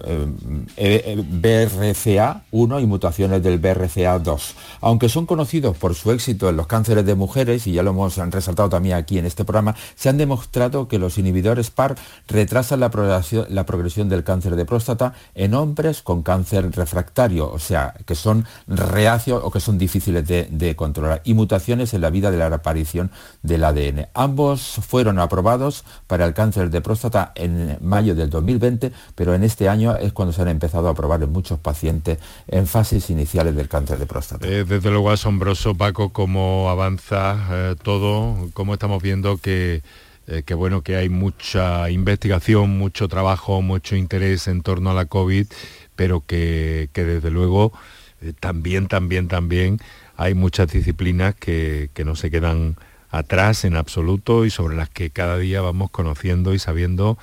BRCA1 0.76 2.82
y 2.82 2.86
mutaciones 2.88 3.44
del 3.44 3.62
BRCA2. 3.62 4.54
Aunque 4.80 5.08
son 5.08 5.28
conocidos 5.28 5.78
por 5.78 5.94
su 5.94 6.12
éxito 6.12 6.50
en 6.50 6.58
los 6.58 6.66
cánceres 6.66 7.06
de 7.06 7.14
mujeres, 7.14 7.68
y 7.68 7.74
ya 7.74 7.84
lo 7.84 7.92
hemos 7.92 8.18
resaltado 8.18 8.70
también 8.70 8.96
aquí 8.96 9.20
en 9.20 9.28
este 9.28 9.46
programa, 9.46 9.76
se 9.94 10.10
han 10.10 10.18
demostrado 10.18 10.88
que 10.88 10.98
los 10.98 11.20
inhibidores 11.20 11.70
PAR 11.70 11.94
retrasan 12.28 12.80
la 12.80 12.90
progresión, 12.90 14.10
del 14.10 14.24
cáncer 14.24 14.56
de 14.56 14.66
próstata 14.66 15.14
en 15.36 15.54
hombres 15.54 16.02
con 16.02 16.24
cáncer 16.24 16.72
refractario, 16.72 17.52
o 17.52 17.60
sea, 17.60 17.94
que 18.08 18.16
son 18.16 18.48
reacios 18.66 19.42
o 19.44 19.52
que 19.52 19.60
son 19.60 19.78
difíciles 19.78 20.28
de, 20.28 20.76
controlar, 20.76 21.22
y 21.24 21.36
mutaciones 21.36 21.94
en 21.94 22.02
la 22.02 22.10
vida 22.10 22.32
de 22.32 22.38
la 22.38 22.48
aparición 22.48 23.12
del 23.44 23.64
ADN. 23.64 24.08
Ambos 24.16 24.71
fueron 24.76 25.20
aprobados 25.20 25.84
para 26.08 26.26
el 26.26 26.34
cáncer 26.34 26.70
de 26.70 26.82
próstata 26.82 27.32
en 27.36 27.78
mayo 27.82 28.16
del 28.16 28.30
2020, 28.30 28.92
pero 29.16 29.34
en 29.34 29.44
este 29.44 29.70
año 29.70 29.96
es 29.98 30.14
cuando 30.14 30.34
se 30.34 30.42
han 30.42 30.48
empezado 30.48 30.88
a 30.88 30.92
aprobar 30.92 31.22
en 31.24 31.32
muchos 31.32 31.60
pacientes 31.60 32.20
en 32.48 32.68
fases 32.68 33.10
iniciales 33.10 33.56
del 33.56 33.68
cáncer 33.68 34.00
de 34.00 34.06
próstata. 34.06 34.48
Desde 34.48 34.90
luego 34.90 35.12
asombroso, 35.12 35.76
Paco, 35.76 36.10
cómo 36.10 36.70
avanza 36.70 37.48
eh, 37.52 37.76
todo, 37.82 38.50
cómo 38.54 38.74
estamos 38.74 39.02
viendo 39.02 39.38
que 39.38 39.82
eh, 40.28 40.44
que 40.44 40.54
bueno 40.54 40.82
que 40.82 40.96
hay 40.96 41.10
mucha 41.10 41.90
investigación, 41.90 42.78
mucho 42.78 43.08
trabajo, 43.08 43.62
mucho 43.62 43.96
interés 43.96 44.48
en 44.48 44.62
torno 44.62 44.92
a 44.92 44.94
la 44.94 45.06
COVID, 45.06 45.48
pero 45.96 46.24
que, 46.26 46.90
desde 46.94 47.32
luego 47.32 47.74
eh, 48.22 48.34
también, 48.40 48.88
también, 48.88 49.28
también 49.28 49.80
hay 50.16 50.34
muchas 50.36 50.72
disciplinas 50.72 51.36
que, 51.36 51.90
no 52.06 52.16
se 52.16 52.30
quedan 52.30 52.76
atrás 53.12 53.66
en 53.66 53.76
absoluto 53.76 54.46
y 54.46 54.50
sobre 54.50 54.76
las 54.76 54.90
que 54.90 55.10
cada 55.10 55.38
día 55.38 55.62
vamos 55.62 55.92
conociendo 55.92 56.54
y 56.54 56.60
sabiendo 56.60 57.18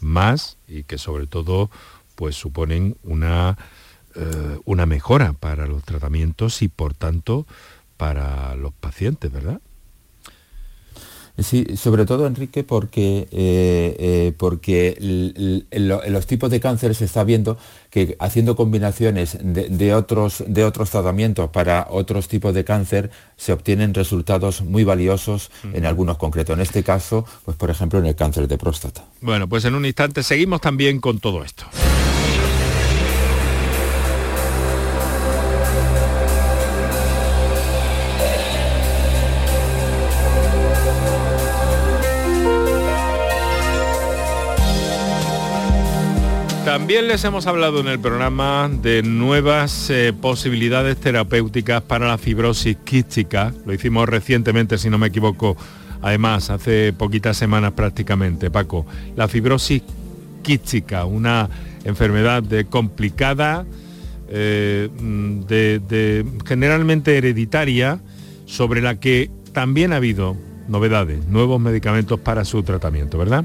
más 0.00 0.56
y 0.68 0.84
que 0.84 0.98
sobre 0.98 1.26
todo 1.26 1.70
pues 2.14 2.36
suponen 2.36 2.96
una, 3.02 3.56
eh, 4.14 4.58
una 4.66 4.86
mejora 4.86 5.32
para 5.32 5.66
los 5.66 5.82
tratamientos 5.82 6.62
y 6.62 6.68
por 6.68 6.94
tanto 6.94 7.46
para 7.96 8.54
los 8.54 8.72
pacientes, 8.74 9.32
¿verdad? 9.32 9.60
Sí, 11.42 11.66
sobre 11.76 12.06
todo 12.06 12.26
Enrique, 12.26 12.64
porque, 12.64 13.28
eh, 13.32 13.96
eh, 13.98 14.32
porque 14.36 14.96
en 15.70 16.12
los 16.12 16.26
tipos 16.26 16.50
de 16.50 16.60
cáncer 16.60 16.94
se 16.94 17.04
está 17.04 17.24
viendo 17.24 17.58
que 17.90 18.16
haciendo 18.20 18.56
combinaciones 18.56 19.38
de, 19.40 19.94
otros, 19.94 20.44
de 20.46 20.64
otros 20.64 20.90
tratamientos 20.90 21.50
para 21.50 21.88
otros 21.90 22.28
tipos 22.28 22.54
de 22.54 22.64
cáncer 22.64 23.10
se 23.36 23.52
obtienen 23.52 23.94
resultados 23.94 24.62
muy 24.62 24.84
valiosos 24.84 25.50
en 25.72 25.86
algunos 25.86 26.16
concretos. 26.18 26.54
En 26.54 26.60
este 26.60 26.82
caso, 26.82 27.24
pues 27.44 27.56
por 27.56 27.70
ejemplo 27.70 27.98
en 27.98 28.06
el 28.06 28.14
cáncer 28.14 28.46
de 28.46 28.58
próstata. 28.58 29.04
Bueno, 29.20 29.48
pues 29.48 29.64
en 29.64 29.74
un 29.74 29.84
instante 29.84 30.22
seguimos 30.22 30.60
también 30.60 31.00
con 31.00 31.18
todo 31.18 31.42
esto. 31.42 31.64
También 46.70 47.08
les 47.08 47.24
hemos 47.24 47.48
hablado 47.48 47.80
en 47.80 47.88
el 47.88 47.98
programa 47.98 48.70
de 48.72 49.02
nuevas 49.02 49.90
eh, 49.90 50.12
posibilidades 50.12 50.98
terapéuticas 50.98 51.82
para 51.82 52.06
la 52.06 52.16
fibrosis 52.16 52.76
quística. 52.76 53.52
Lo 53.66 53.74
hicimos 53.74 54.08
recientemente, 54.08 54.78
si 54.78 54.88
no 54.88 54.96
me 54.96 55.08
equivoco, 55.08 55.56
además, 56.00 56.48
hace 56.48 56.92
poquitas 56.92 57.36
semanas 57.36 57.72
prácticamente, 57.72 58.50
Paco. 58.50 58.86
La 59.16 59.26
fibrosis 59.26 59.82
quística, 60.44 61.06
una 61.06 61.50
enfermedad 61.82 62.44
complicada, 62.70 63.66
eh, 64.28 64.88
de, 65.48 66.24
generalmente 66.46 67.18
hereditaria, 67.18 67.98
sobre 68.46 68.80
la 68.80 69.00
que 69.00 69.28
también 69.52 69.92
ha 69.92 69.96
habido 69.96 70.36
novedades, 70.68 71.26
nuevos 71.26 71.60
medicamentos 71.60 72.20
para 72.20 72.44
su 72.44 72.62
tratamiento, 72.62 73.18
¿verdad? 73.18 73.44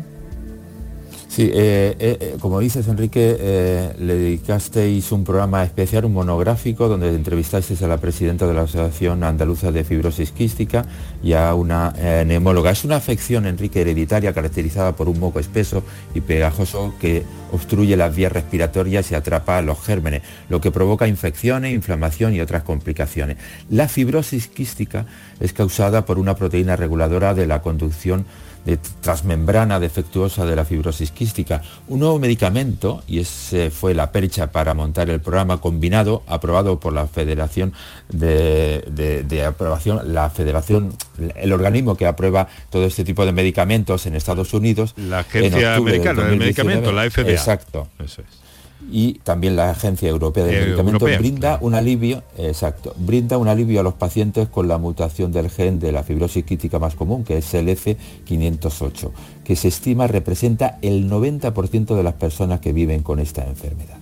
Sí, 1.27 1.49
eh, 1.53 1.95
eh, 1.99 2.17
eh, 2.19 2.37
como 2.39 2.59
dices 2.59 2.87
Enrique, 2.87 3.93
le 3.99 4.15
dedicasteis 4.15 5.11
un 5.11 5.23
programa 5.23 5.63
especial, 5.63 6.05
un 6.05 6.13
monográfico, 6.13 6.87
donde 6.87 7.09
entrevistasteis 7.09 7.81
a 7.81 7.87
la 7.87 7.97
presidenta 7.97 8.47
de 8.47 8.53
la 8.53 8.61
Asociación 8.61 9.23
Andaluza 9.23 9.71
de 9.71 9.83
Fibrosis 9.83 10.31
Quística 10.31 10.85
y 11.23 11.33
a 11.33 11.53
una 11.55 11.93
neumóloga. 12.25 12.71
Es 12.71 12.85
una 12.85 12.97
afección, 12.97 13.45
Enrique, 13.47 13.81
hereditaria 13.81 14.33
caracterizada 14.33 14.95
por 14.95 15.09
un 15.09 15.19
moco 15.19 15.39
espeso 15.39 15.83
y 16.13 16.21
pegajoso 16.21 16.93
que 17.01 17.23
obstruye 17.51 17.97
las 17.97 18.15
vías 18.15 18.31
respiratorias 18.31 19.11
y 19.11 19.15
atrapa 19.15 19.61
los 19.61 19.81
gérmenes, 19.81 20.21
lo 20.49 20.61
que 20.61 20.71
provoca 20.71 21.07
infecciones, 21.07 21.73
inflamación 21.73 22.33
y 22.33 22.41
otras 22.41 22.63
complicaciones. 22.63 23.37
La 23.69 23.87
fibrosis 23.87 24.47
quística 24.47 25.05
es 25.39 25.53
causada 25.53 26.05
por 26.05 26.19
una 26.19 26.35
proteína 26.35 26.75
reguladora 26.75 27.33
de 27.33 27.47
la 27.47 27.61
conducción 27.61 28.25
de 28.65 28.77
transmembrana 29.01 29.79
defectuosa 29.79 30.45
de 30.45 30.55
la 30.55 30.65
fibrosis 30.65 31.11
quística. 31.11 31.61
Un 31.87 31.99
nuevo 31.99 32.19
medicamento, 32.19 33.03
y 33.07 33.19
ese 33.19 33.69
fue 33.69 33.93
la 33.93 34.11
percha 34.11 34.51
para 34.51 34.73
montar 34.73 35.09
el 35.09 35.21
programa 35.21 35.61
combinado, 35.61 36.23
aprobado 36.27 36.79
por 36.79 36.93
la 36.93 37.07
Federación 37.07 37.73
de, 38.09 39.45
Aprobación, 39.47 40.13
la 40.13 40.29
Federación, 40.29 40.95
el 41.35 41.53
organismo 41.53 41.95
que 41.95 42.07
aprueba 42.07 42.47
todo 42.69 42.85
este 42.85 43.03
tipo 43.03 43.25
de 43.25 43.31
medicamentos 43.31 44.05
en 44.05 44.15
Estados 44.15 44.53
Unidos. 44.53 44.93
La 44.97 45.19
Agencia 45.19 45.75
Americana 45.75 46.23
del 46.23 46.37
Medicamento, 46.37 46.91
la 46.91 47.09
FDA. 47.09 47.31
Exacto. 47.31 47.87
Eso 47.99 48.21
es 48.21 48.44
y 48.91 49.15
también 49.23 49.55
la 49.55 49.69
Agencia 49.69 50.09
Europea 50.09 50.45
de 50.45 50.65
Medicamentos 50.65 51.17
brinda 51.17 51.57
un 51.61 51.75
alivio, 51.75 52.23
exacto, 52.37 52.93
brinda 52.97 53.37
un 53.37 53.47
alivio 53.47 53.79
a 53.79 53.83
los 53.83 53.93
pacientes 53.93 54.47
con 54.47 54.67
la 54.67 54.77
mutación 54.77 55.31
del 55.31 55.49
gen 55.49 55.79
de 55.79 55.91
la 55.91 56.03
fibrosis 56.03 56.43
quística 56.43 56.77
más 56.79 56.95
común, 56.95 57.23
que 57.23 57.37
es 57.37 57.53
el 57.53 57.67
F508, 57.67 59.11
que 59.43 59.55
se 59.55 59.69
estima 59.69 60.07
representa 60.07 60.77
el 60.81 61.09
90% 61.09 61.95
de 61.95 62.03
las 62.03 62.13
personas 62.13 62.59
que 62.59 62.73
viven 62.73 63.01
con 63.01 63.19
esta 63.19 63.45
enfermedad. 63.45 63.97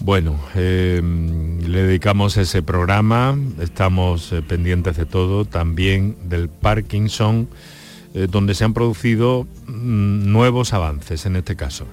Bueno, 0.00 0.38
eh, 0.54 1.00
le 1.02 1.82
dedicamos 1.82 2.36
ese 2.36 2.62
programa, 2.62 3.38
estamos 3.60 4.32
eh, 4.32 4.42
pendientes 4.42 4.98
de 4.98 5.06
todo, 5.06 5.46
también 5.46 6.16
del 6.28 6.50
Parkinson, 6.50 7.48
eh, 8.12 8.28
donde 8.30 8.54
se 8.54 8.64
han 8.64 8.74
producido 8.74 9.46
mm, 9.66 10.30
nuevos 10.30 10.74
avances 10.74 11.24
en 11.24 11.36
este 11.36 11.56
caso. 11.56 11.86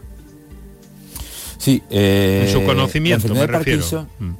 Sí, 1.61 1.83
en 1.91 2.49
su 2.49 2.57
eh, 2.57 2.65
conocimiento 2.65 3.31
me 3.35 3.45
refiero. 3.45 4.07
Mm. 4.17 4.31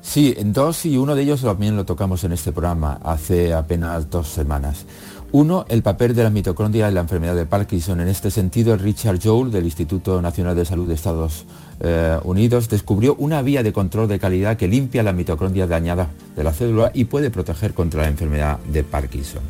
Sí, 0.00 0.34
en 0.38 0.54
dos 0.54 0.86
y 0.86 0.96
uno 0.96 1.14
de 1.14 1.22
ellos 1.22 1.42
también 1.42 1.76
lo 1.76 1.84
tocamos 1.84 2.24
en 2.24 2.32
este 2.32 2.50
programa 2.50 2.98
hace 3.04 3.52
apenas 3.52 4.08
dos 4.08 4.28
semanas. 4.28 4.86
Uno, 5.32 5.66
el 5.68 5.82
papel 5.82 6.14
de 6.14 6.22
la 6.22 6.30
mitocondria 6.30 6.88
en 6.88 6.94
la 6.94 7.02
enfermedad 7.02 7.34
de 7.34 7.44
Parkinson. 7.44 8.00
En 8.00 8.08
este 8.08 8.30
sentido, 8.30 8.74
Richard 8.78 9.18
Joule 9.22 9.50
del 9.50 9.66
Instituto 9.66 10.22
Nacional 10.22 10.56
de 10.56 10.64
Salud 10.64 10.88
de 10.88 10.94
Estados 10.94 11.44
eh, 11.80 12.16
Unidos 12.24 12.70
descubrió 12.70 13.16
una 13.16 13.42
vía 13.42 13.62
de 13.62 13.74
control 13.74 14.08
de 14.08 14.18
calidad 14.18 14.56
que 14.56 14.66
limpia 14.66 15.02
la 15.02 15.12
mitocondria 15.12 15.66
dañada 15.66 16.08
de 16.36 16.42
la 16.42 16.54
célula 16.54 16.90
y 16.94 17.04
puede 17.04 17.28
proteger 17.28 17.74
contra 17.74 18.00
la 18.00 18.08
enfermedad 18.08 18.58
de 18.60 18.82
Parkinson. 18.82 19.42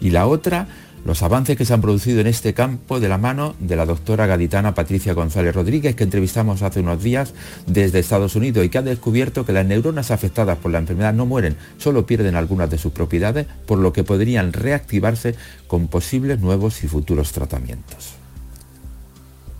Y 0.00 0.08
la 0.08 0.26
otra, 0.26 0.68
los 1.06 1.22
avances 1.22 1.56
que 1.56 1.64
se 1.64 1.72
han 1.72 1.80
producido 1.80 2.20
en 2.20 2.26
este 2.26 2.52
campo 2.52 2.98
de 2.98 3.08
la 3.08 3.16
mano 3.16 3.54
de 3.60 3.76
la 3.76 3.86
doctora 3.86 4.26
gaditana 4.26 4.74
Patricia 4.74 5.14
González 5.14 5.54
Rodríguez, 5.54 5.94
que 5.94 6.02
entrevistamos 6.02 6.62
hace 6.62 6.80
unos 6.80 7.00
días 7.00 7.32
desde 7.66 8.00
Estados 8.00 8.34
Unidos 8.34 8.64
y 8.64 8.68
que 8.68 8.78
ha 8.78 8.82
descubierto 8.82 9.46
que 9.46 9.52
las 9.52 9.64
neuronas 9.64 10.10
afectadas 10.10 10.58
por 10.58 10.72
la 10.72 10.78
enfermedad 10.78 11.14
no 11.14 11.24
mueren, 11.24 11.56
solo 11.78 12.06
pierden 12.06 12.34
algunas 12.34 12.68
de 12.70 12.78
sus 12.78 12.92
propiedades, 12.92 13.46
por 13.66 13.78
lo 13.78 13.92
que 13.92 14.02
podrían 14.02 14.52
reactivarse 14.52 15.36
con 15.68 15.86
posibles 15.86 16.40
nuevos 16.40 16.82
y 16.82 16.88
futuros 16.88 17.30
tratamientos. 17.30 18.14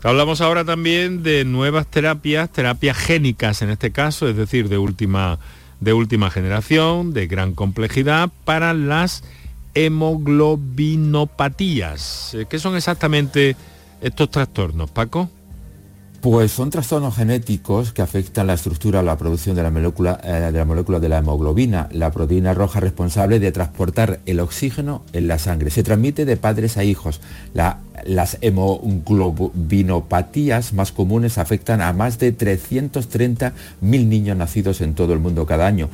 Hablamos 0.02 0.40
ahora 0.40 0.64
también 0.64 1.22
de 1.22 1.44
nuevas 1.44 1.86
terapias, 1.86 2.50
terapias 2.50 2.96
génicas 2.96 3.62
en 3.62 3.70
este 3.70 3.92
caso, 3.92 4.28
es 4.28 4.36
decir, 4.36 4.68
de 4.68 4.78
última, 4.78 5.38
de 5.78 5.92
última 5.92 6.28
generación, 6.30 7.14
de 7.14 7.28
gran 7.28 7.54
complejidad, 7.54 8.30
para 8.44 8.74
las 8.74 9.22
hemoglobinopatías. 9.76 12.34
Eh, 12.34 12.46
¿Qué 12.48 12.58
son 12.58 12.74
exactamente 12.76 13.54
estos 14.00 14.30
trastornos, 14.30 14.90
Paco? 14.90 15.28
Pues 16.22 16.50
son 16.50 16.70
trastornos 16.70 17.14
genéticos 17.14 17.92
que 17.92 18.00
afectan 18.02 18.48
la 18.48 18.54
estructura 18.54 18.98
o 19.00 19.02
la 19.02 19.18
producción 19.18 19.54
de 19.54 19.62
la, 19.62 19.70
molécula, 19.70 20.18
eh, 20.24 20.48
de 20.50 20.58
la 20.58 20.64
molécula 20.64 20.98
de 20.98 21.10
la 21.10 21.18
hemoglobina, 21.18 21.88
la 21.92 22.10
proteína 22.10 22.54
roja 22.54 22.80
responsable 22.80 23.38
de 23.38 23.52
transportar 23.52 24.18
el 24.26 24.40
oxígeno 24.40 25.04
en 25.12 25.28
la 25.28 25.38
sangre. 25.38 25.70
Se 25.70 25.84
transmite 25.84 26.24
de 26.24 26.36
padres 26.36 26.76
a 26.78 26.84
hijos. 26.84 27.20
las 27.52 28.38
hemoglobinopatías 28.40 30.72
más 30.72 30.90
comunes 30.90 31.38
afectan 31.38 31.80
a 31.80 31.92
más 31.92 32.18
de 32.18 32.36
330.000 32.36 33.52
niños 33.82 34.36
nacidos 34.36 34.80
en 34.80 34.94
todo 34.94 35.12
el 35.12 35.20
mundo 35.20 35.46
cada 35.46 35.64
año. 35.66 35.88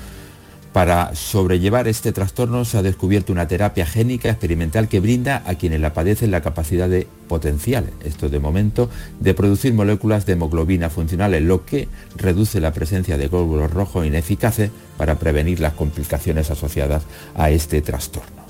Para 0.73 1.15
sobrellevar 1.15 1.87
este 1.87 2.13
trastorno 2.13 2.65
se 2.65 2.79
ha 2.79 2.83
descubierto 2.83 3.31
una 3.31 3.47
terapia 3.47 3.85
génica 3.85 4.31
experimental 4.31 4.89
que 4.89 5.01
brinda 5.01 5.43
a 5.47 5.57
quienes 5.57 5.81
la 5.81 5.93
padecen 5.93 6.31
la 6.31 6.41
capacidad 6.41 6.89
de 6.89 7.07
potencial, 7.29 7.91
esto 8.03 8.31
de 8.31 8.41
momento, 8.41 8.89
de 9.21 9.35
producir 9.35 9.75
moléculas 9.75 10.25
de 10.25 10.33
hemoglobina 10.33 10.89
funcionales, 10.89 11.43
lo 11.43 11.67
que 11.67 11.89
reduce 12.17 12.59
la 12.59 12.73
presencia 12.73 13.19
de 13.19 13.29
glóbulos 13.29 13.71
rojos 13.71 14.07
ineficaces 14.07 14.71
para 14.97 15.19
prevenir 15.19 15.61
las 15.61 15.75
complicaciones 15.75 16.51
asociadas 16.51 17.03
a 17.35 17.51
este 17.51 17.83
trastorno. 17.83 18.42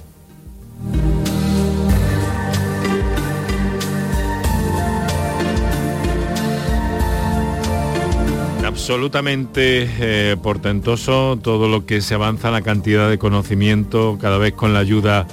Absolutamente 8.83 9.88
eh, 10.01 10.37
portentoso 10.42 11.38
todo 11.40 11.68
lo 11.68 11.87
que 11.87 12.01
se 12.01 12.14
avanza, 12.14 12.51
la 12.51 12.62
cantidad 12.62 13.09
de 13.09 13.16
conocimiento, 13.16 14.18
cada 14.21 14.38
vez 14.38 14.55
con 14.55 14.75
la 14.75 14.81
ayuda 14.81 15.29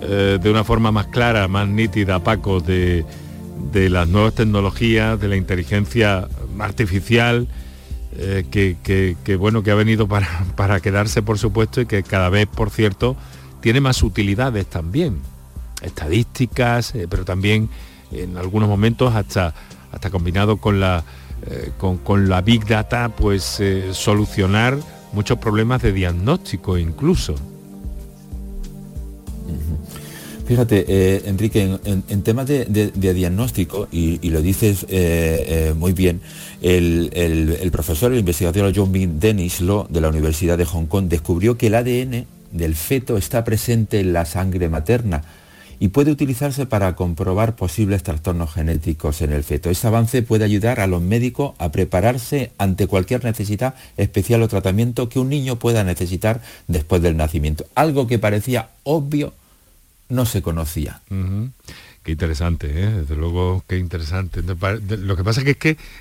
eh, 0.00 0.40
de 0.42 0.50
una 0.50 0.64
forma 0.64 0.90
más 0.90 1.06
clara, 1.06 1.46
más 1.46 1.68
nítida, 1.68 2.24
Paco, 2.24 2.58
de, 2.58 3.04
las 3.72 4.08
nuevas 4.08 4.34
tecnologías, 4.34 5.20
de 5.20 5.28
la 5.28 5.36
inteligencia 5.36 6.26
artificial, 6.58 7.46
eh, 8.16 8.46
que, 8.50 9.36
bueno, 9.36 9.62
que 9.62 9.70
ha 9.70 9.76
venido 9.76 10.08
para, 10.08 10.44
para 10.56 10.80
quedarse, 10.80 11.22
por 11.22 11.38
supuesto, 11.38 11.82
y 11.82 11.86
que 11.86 12.02
cada 12.02 12.30
vez, 12.30 12.48
por 12.48 12.70
cierto, 12.70 13.14
tiene 13.60 13.80
más 13.80 14.02
utilidades 14.02 14.66
también, 14.66 15.20
estadísticas, 15.82 16.94
pero 17.08 17.24
también 17.24 17.68
en 18.10 18.36
algunos 18.36 18.68
momentos 18.68 19.14
hasta, 19.14 19.54
hasta 19.92 20.10
combinado 20.10 20.56
con 20.56 20.80
la 20.80 21.04
eh, 21.50 21.70
con, 21.76 22.28
la 22.28 22.40
Big 22.40 22.66
Data, 22.66 23.08
pues 23.08 23.58
eh, 23.58 23.88
solucionar 23.92 24.78
muchos 25.12 25.38
problemas 25.38 25.82
de 25.82 25.92
diagnóstico 25.92 26.78
incluso. 26.78 27.34
Fíjate, 30.46 30.84
eh, 30.86 31.22
Enrique, 31.26 31.78
en, 31.84 32.22
temas 32.22 32.46
de, 32.46 32.64
diagnóstico, 32.94 33.88
y, 33.90 34.18
lo 34.30 34.42
dices 34.42 34.86
muy 35.76 35.92
bien, 35.92 36.20
el, 36.60 37.70
profesor, 37.72 38.12
el 38.12 38.18
investigador 38.18 38.72
John 38.74 38.92
B. 38.92 39.08
Dennis 39.14 39.60
Law 39.60 39.86
de 39.88 40.00
la 40.00 40.08
Universidad 40.08 40.58
de 40.58 40.64
Hong 40.64 40.86
Kong 40.86 41.06
descubrió 41.08 41.56
que 41.56 41.68
el 41.68 41.74
ADN 41.74 42.26
del 42.50 42.74
feto 42.74 43.16
está 43.16 43.44
presente 43.44 44.00
en 44.00 44.12
la 44.12 44.26
sangre 44.26 44.68
materna 44.68 45.22
y 45.82 45.88
puede 45.88 46.12
utilizarse 46.12 46.64
para 46.64 46.94
comprobar 46.94 47.56
posibles 47.56 48.04
trastornos 48.04 48.54
genéticos 48.54 49.20
en 49.20 49.32
el 49.32 49.42
feto. 49.42 49.68
Este 49.68 49.88
avance 49.88 50.22
puede 50.22 50.44
ayudar 50.44 50.78
a 50.78 50.86
los 50.86 51.02
médicos 51.02 51.56
a 51.58 51.72
prepararse 51.72 52.52
ante 52.56 52.86
cualquier 52.86 53.24
necesidad 53.24 53.74
especial 53.96 54.42
o 54.42 54.48
tratamiento 54.48 55.08
que 55.08 55.18
un 55.18 55.28
niño 55.28 55.58
pueda 55.58 55.82
necesitar 55.82 56.40
después 56.68 57.02
del 57.02 57.16
nacimiento. 57.16 57.66
Algo 57.74 58.06
que 58.06 58.20
parecía 58.20 58.68
obvio 58.84 59.34
no 60.08 60.24
se 60.24 60.40
conocía. 60.40 61.00
Qué 62.04 62.12
interesante, 62.12 62.68
¿eh? 62.68 62.90
desde 63.00 63.16
luego 63.16 63.64
qué 63.66 63.78
interesante. 63.78 64.40
Lo 64.42 65.16
que 65.16 65.24
pasa 65.24 65.40
es 65.40 65.44
que, 65.44 65.50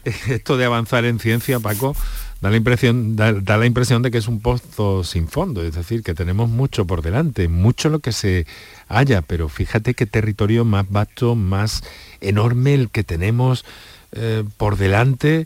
es 0.04 0.15
que 0.15 0.34
esto 0.36 0.58
de 0.58 0.65
avanzar 0.65 1.06
en 1.06 1.17
ciencia, 1.17 1.60
Paco, 1.60 1.96
da 2.41 2.49
la 2.49 2.58
impresión 2.58 3.15
da, 3.15 3.32
la 3.32 3.65
impresión 3.65 4.01
de 4.01 4.10
que 4.12 4.17
es 4.17 4.27
un 4.27 4.41
pozo 4.41 5.04
sin 5.04 5.27
fondo 5.27 5.63
es 5.63 5.75
decir 5.75 6.04
que 6.04 6.15
tenemos 6.15 6.49
mucho 6.49 6.86
por 6.86 7.04
delante 7.04 7.47
mucho 7.47 7.89
lo 7.89 7.99
que 7.99 8.12
se 8.12 8.47
haya 8.88 9.21
pero 9.21 9.47
fíjate 9.47 9.93
qué 9.93 10.08
territorio 10.08 10.65
más 10.65 10.89
vasto 10.89 11.36
más 11.36 11.84
enorme 12.19 12.73
el 12.73 12.89
que 12.89 13.04
tenemos 13.04 13.63
eh, 14.12 14.43
por 14.58 14.77
delante 14.77 15.45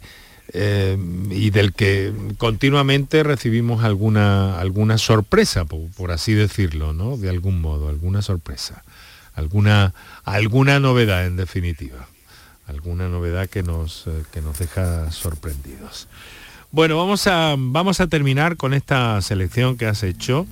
eh, 0.53 0.97
y 1.31 1.49
del 1.49 1.73
que 1.73 2.13
continuamente 2.37 3.23
recibimos 3.23 3.83
alguna 3.83 4.57
alguna 4.57 4.97
sorpresa 4.97 5.65
por, 5.65 6.11
así 6.11 6.33
decirlo 6.33 6.93
no 6.93 7.17
de 7.17 7.29
algún 7.29 7.59
modo 7.59 7.89
alguna 7.89 8.21
sorpresa 8.21 8.83
alguna 9.33 9.93
alguna 10.23 10.79
novedad 10.79 11.25
en 11.25 11.35
definitiva 11.35 12.07
alguna 12.67 13.09
novedad 13.09 13.49
que 13.49 13.63
nos 13.63 14.07
eh, 14.07 14.23
que 14.31 14.41
nos 14.41 14.57
deja 14.59 15.11
sorprendidos 15.11 16.07
bueno, 16.71 16.97
vamos 16.97 17.27
a, 17.27 17.55
vamos 17.57 17.99
a 17.99 18.07
terminar 18.07 18.57
con 18.57 18.73
esta 18.73 19.21
selección 19.21 19.77
que 19.77 19.85
has 19.85 20.03
hecho 20.03 20.45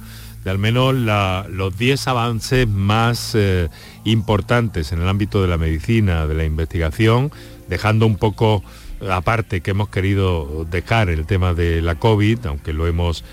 de 0.44 0.52
al 0.52 0.58
menos 0.58 0.94
los 0.94 1.78
10 1.78 2.08
avances 2.08 2.68
más 2.68 3.32
eh, 3.34 3.70
importantes 4.04 4.92
en 4.92 5.02
el 5.02 5.08
ámbito 5.08 5.42
de 5.42 5.48
la 5.48 5.58
medicina, 5.58 6.28
de 6.28 6.34
la 6.34 6.44
investigación, 6.44 7.32
dejando 7.70 8.06
un 8.06 8.18
poco 8.18 8.62
aparte 9.10 9.62
que 9.62 9.72
hemos 9.72 9.90
querido 9.90 10.66
dejar 10.70 11.10
el 11.10 11.26
tema 11.26 11.54
de 11.54 11.82
la 11.82 11.96
COVID, 11.96 12.46
aunque 12.46 12.74
lo 12.74 12.88
hemos 12.88 13.24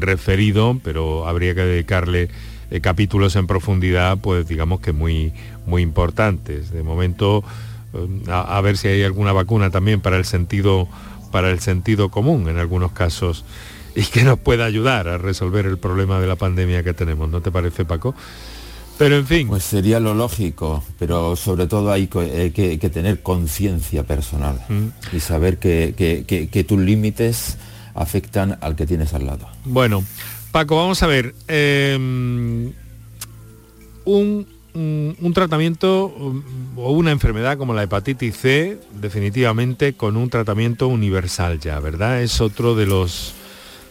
referido, 0.00 0.80
pero 0.82 1.28
habría 1.28 1.54
que 1.54 1.62
dedicarle 1.62 2.28
eh, 2.70 2.80
capítulos 2.80 3.36
en 3.36 3.46
profundidad, 3.46 4.18
pues 4.18 4.46
digamos 4.46 4.80
que 4.80 4.92
muy, 4.92 5.32
muy 5.66 5.82
importantes. 5.82 6.70
De 6.70 6.82
momento, 6.82 7.44
eh, 7.94 8.30
a, 8.30 8.60
ver 8.60 8.76
si 8.76 8.88
hay 8.88 9.02
alguna 9.02 9.32
vacuna 9.32 9.70
también 9.70 10.00
para 10.00 10.16
el 10.16 10.24
sentido 10.24 10.88
para 11.30 11.50
el 11.50 11.60
sentido 11.60 12.10
común 12.10 12.48
en 12.48 12.58
algunos 12.58 12.92
casos 12.92 13.44
y 13.94 14.02
que 14.02 14.24
nos 14.24 14.38
pueda 14.38 14.64
ayudar 14.64 15.08
a 15.08 15.18
resolver 15.18 15.66
el 15.66 15.78
problema 15.78 16.20
de 16.20 16.26
la 16.26 16.36
pandemia 16.36 16.82
que 16.82 16.94
tenemos, 16.94 17.28
¿no 17.28 17.40
te 17.40 17.50
parece, 17.50 17.84
Paco? 17.84 18.14
Pero 19.00 19.16
en 19.16 19.26
fin. 19.26 19.48
Pues 19.48 19.64
sería 19.64 19.98
lo 19.98 20.12
lógico, 20.12 20.84
pero 20.98 21.34
sobre 21.34 21.66
todo 21.66 21.90
hay 21.90 22.06
que, 22.06 22.90
tener 22.92 23.22
conciencia 23.22 24.04
personal 24.04 24.60
mm. 24.68 25.16
y 25.16 25.20
saber 25.20 25.58
que, 25.58 26.64
tus 26.68 26.78
límites 26.78 27.56
afectan 27.94 28.58
al 28.60 28.76
que 28.76 28.86
tienes 28.86 29.14
al 29.14 29.24
lado. 29.24 29.48
Bueno, 29.64 30.04
Paco, 30.52 30.76
vamos 30.76 31.02
a 31.02 31.06
ver. 31.06 31.34
Em, 31.48 32.72
un, 34.04 34.46
un, 34.74 35.32
tratamiento 35.34 36.12
o 36.76 36.92
una 36.92 37.10
enfermedad 37.10 37.58
como 37.58 37.74
la 37.74 37.82
hepatitis 37.82 38.36
C, 38.36 38.78
definitivamente 39.00 39.94
con 39.94 40.16
un 40.16 40.30
tratamiento 40.30 40.88
universal 40.88 41.58
ya, 41.60 41.80
¿verdad? 41.80 42.22
Es 42.22 42.40
otro 42.40 42.74
de 42.74 42.86
los 42.86 43.34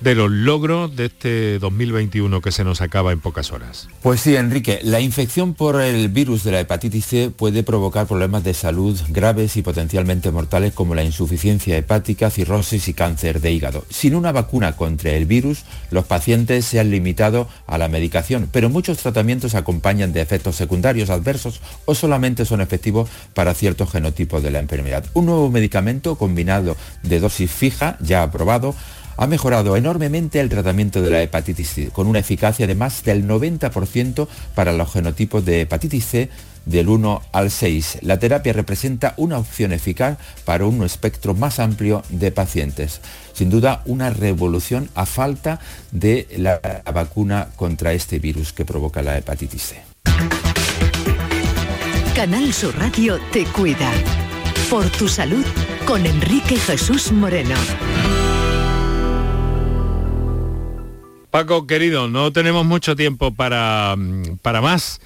de 0.01 0.15
los 0.15 0.31
logros 0.31 0.95
de 0.95 1.05
este 1.05 1.59
2021 1.59 2.41
que 2.41 2.51
se 2.51 2.63
nos 2.63 2.81
acaba 2.81 3.11
en 3.11 3.19
pocas 3.19 3.51
horas. 3.51 3.87
Pues 4.01 4.21
sí, 4.21 4.35
Enrique, 4.35 4.79
la 4.83 5.01
infección 5.01 5.53
por 5.53 5.81
el 5.81 6.09
virus 6.09 6.43
de 6.43 6.51
la 6.51 6.59
hepatitis 6.61 7.05
C 7.05 7.29
puede 7.29 7.63
provocar 7.63 8.07
problemas 8.07 8.43
de 8.43 8.53
salud 8.53 8.99
graves 9.09 9.57
y 9.57 9.61
potencialmente 9.61 10.31
mortales 10.31 10.73
como 10.73 10.95
la 10.95 11.03
insuficiencia 11.03 11.77
hepática, 11.77 12.29
cirrosis 12.29 12.87
y 12.87 12.93
cáncer 12.93 13.41
de 13.41 13.51
hígado. 13.51 13.85
Sin 13.89 14.15
una 14.15 14.31
vacuna 14.31 14.75
contra 14.75 15.11
el 15.11 15.25
virus, 15.25 15.63
los 15.91 16.05
pacientes 16.05 16.65
se 16.65 16.79
han 16.79 16.91
limitado 16.91 17.49
a 17.67 17.77
la 17.77 17.89
medicación, 17.89 18.49
pero 18.51 18.69
muchos 18.69 18.99
tratamientos 18.99 19.55
acompañan 19.55 20.13
de 20.13 20.21
efectos 20.21 20.55
secundarios 20.55 21.09
adversos 21.09 21.61
o 21.85 21.95
solamente 21.95 22.45
son 22.45 22.61
efectivos 22.61 23.09
para 23.33 23.53
ciertos 23.53 23.91
genotipos 23.91 24.43
de 24.43 24.51
la 24.51 24.59
enfermedad. 24.59 25.05
Un 25.13 25.25
nuevo 25.25 25.49
medicamento 25.49 26.15
combinado 26.15 26.77
de 27.03 27.19
dosis 27.19 27.51
fija, 27.51 27.97
ya 28.01 28.23
aprobado, 28.23 28.75
ha 29.19 29.27
mejorado 29.27 29.75
enormemente 29.75 30.39
el 30.39 30.47
tratamiento 30.47 31.01
de 31.01 31.09
la 31.09 31.21
hepatitis 31.21 31.69
C, 31.69 31.89
con 31.89 32.07
una 32.07 32.19
eficacia 32.19 32.67
de 32.67 32.73
más 32.73 33.03
del 33.03 33.27
90% 33.27 34.29
para 34.55 34.71
los 34.71 34.93
genotipos 34.93 35.43
de 35.43 35.61
hepatitis 35.61 36.05
C 36.05 36.29
del 36.65 36.87
1 36.87 37.21
al 37.33 37.51
6. 37.51 37.97
La 38.03 38.17
terapia 38.17 38.53
representa 38.53 39.15
una 39.17 39.37
opción 39.37 39.73
eficaz 39.73 40.17
para 40.45 40.65
un 40.65 40.81
espectro 40.85 41.33
más 41.33 41.59
amplio 41.59 42.01
de 42.07 42.31
pacientes. 42.31 43.01
Sin 43.33 43.49
duda, 43.49 43.81
una 43.85 44.09
revolución 44.09 44.89
a 44.95 45.05
falta 45.05 45.59
de 45.91 46.25
la 46.37 46.61
vacuna 46.93 47.49
contra 47.57 47.91
este 47.91 48.19
virus 48.19 48.53
que 48.53 48.63
provoca 48.63 49.01
la 49.01 49.17
hepatitis 49.17 49.63
C. 49.63 49.81
Canal 52.15 52.53
Sur 52.53 52.73
Radio 52.79 53.19
te 53.33 53.43
cuida. 53.43 53.91
Por 54.69 54.89
tu 54.91 55.09
salud 55.09 55.43
con 55.85 56.05
Enrique 56.05 56.55
Jesús 56.55 57.11
Moreno. 57.11 57.55
Paco, 61.31 61.67
querido, 61.67 62.07
no 62.07 62.31
tenemos 62.31 62.65
mucho 62.65 62.95
tiempo 62.95 63.33
para, 63.33 63.95
para 64.41 64.61
más. 64.61 64.99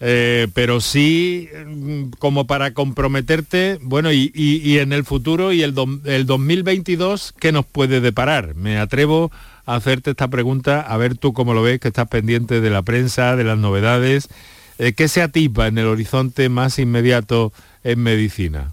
Eh, 0.00 0.48
pero 0.54 0.80
sí 0.80 1.48
mm, 1.66 2.10
como 2.18 2.46
para 2.46 2.74
comprometerte, 2.74 3.78
bueno, 3.80 4.12
y, 4.12 4.30
en 4.78 4.92
el 4.92 5.04
futuro 5.04 5.52
y 5.52 5.62
el, 5.62 5.74
el 6.04 6.26
2022, 6.26 7.32
¿qué 7.38 7.52
nos 7.52 7.64
puede 7.64 8.00
deparar? 8.00 8.54
Me 8.54 8.78
atrevo 8.78 9.30
a 9.66 9.76
hacerte 9.76 10.10
esta 10.10 10.28
pregunta, 10.28 10.80
a 10.80 10.96
ver 10.96 11.16
tú 11.16 11.32
cómo 11.32 11.54
lo 11.54 11.62
ves, 11.62 11.80
que 11.80 11.88
estás 11.88 12.08
pendiente 12.08 12.60
de 12.60 12.70
la 12.70 12.82
prensa, 12.82 13.36
de 13.36 13.44
las 13.44 13.56
novedades, 13.56 14.28
eh, 14.78 14.92
¿qué 14.92 15.08
se 15.08 15.22
atipa 15.22 15.68
en 15.68 15.78
el 15.78 15.86
horizonte 15.86 16.48
más 16.48 16.78
inmediato 16.78 17.52
en 17.84 18.00
medicina? 18.02 18.72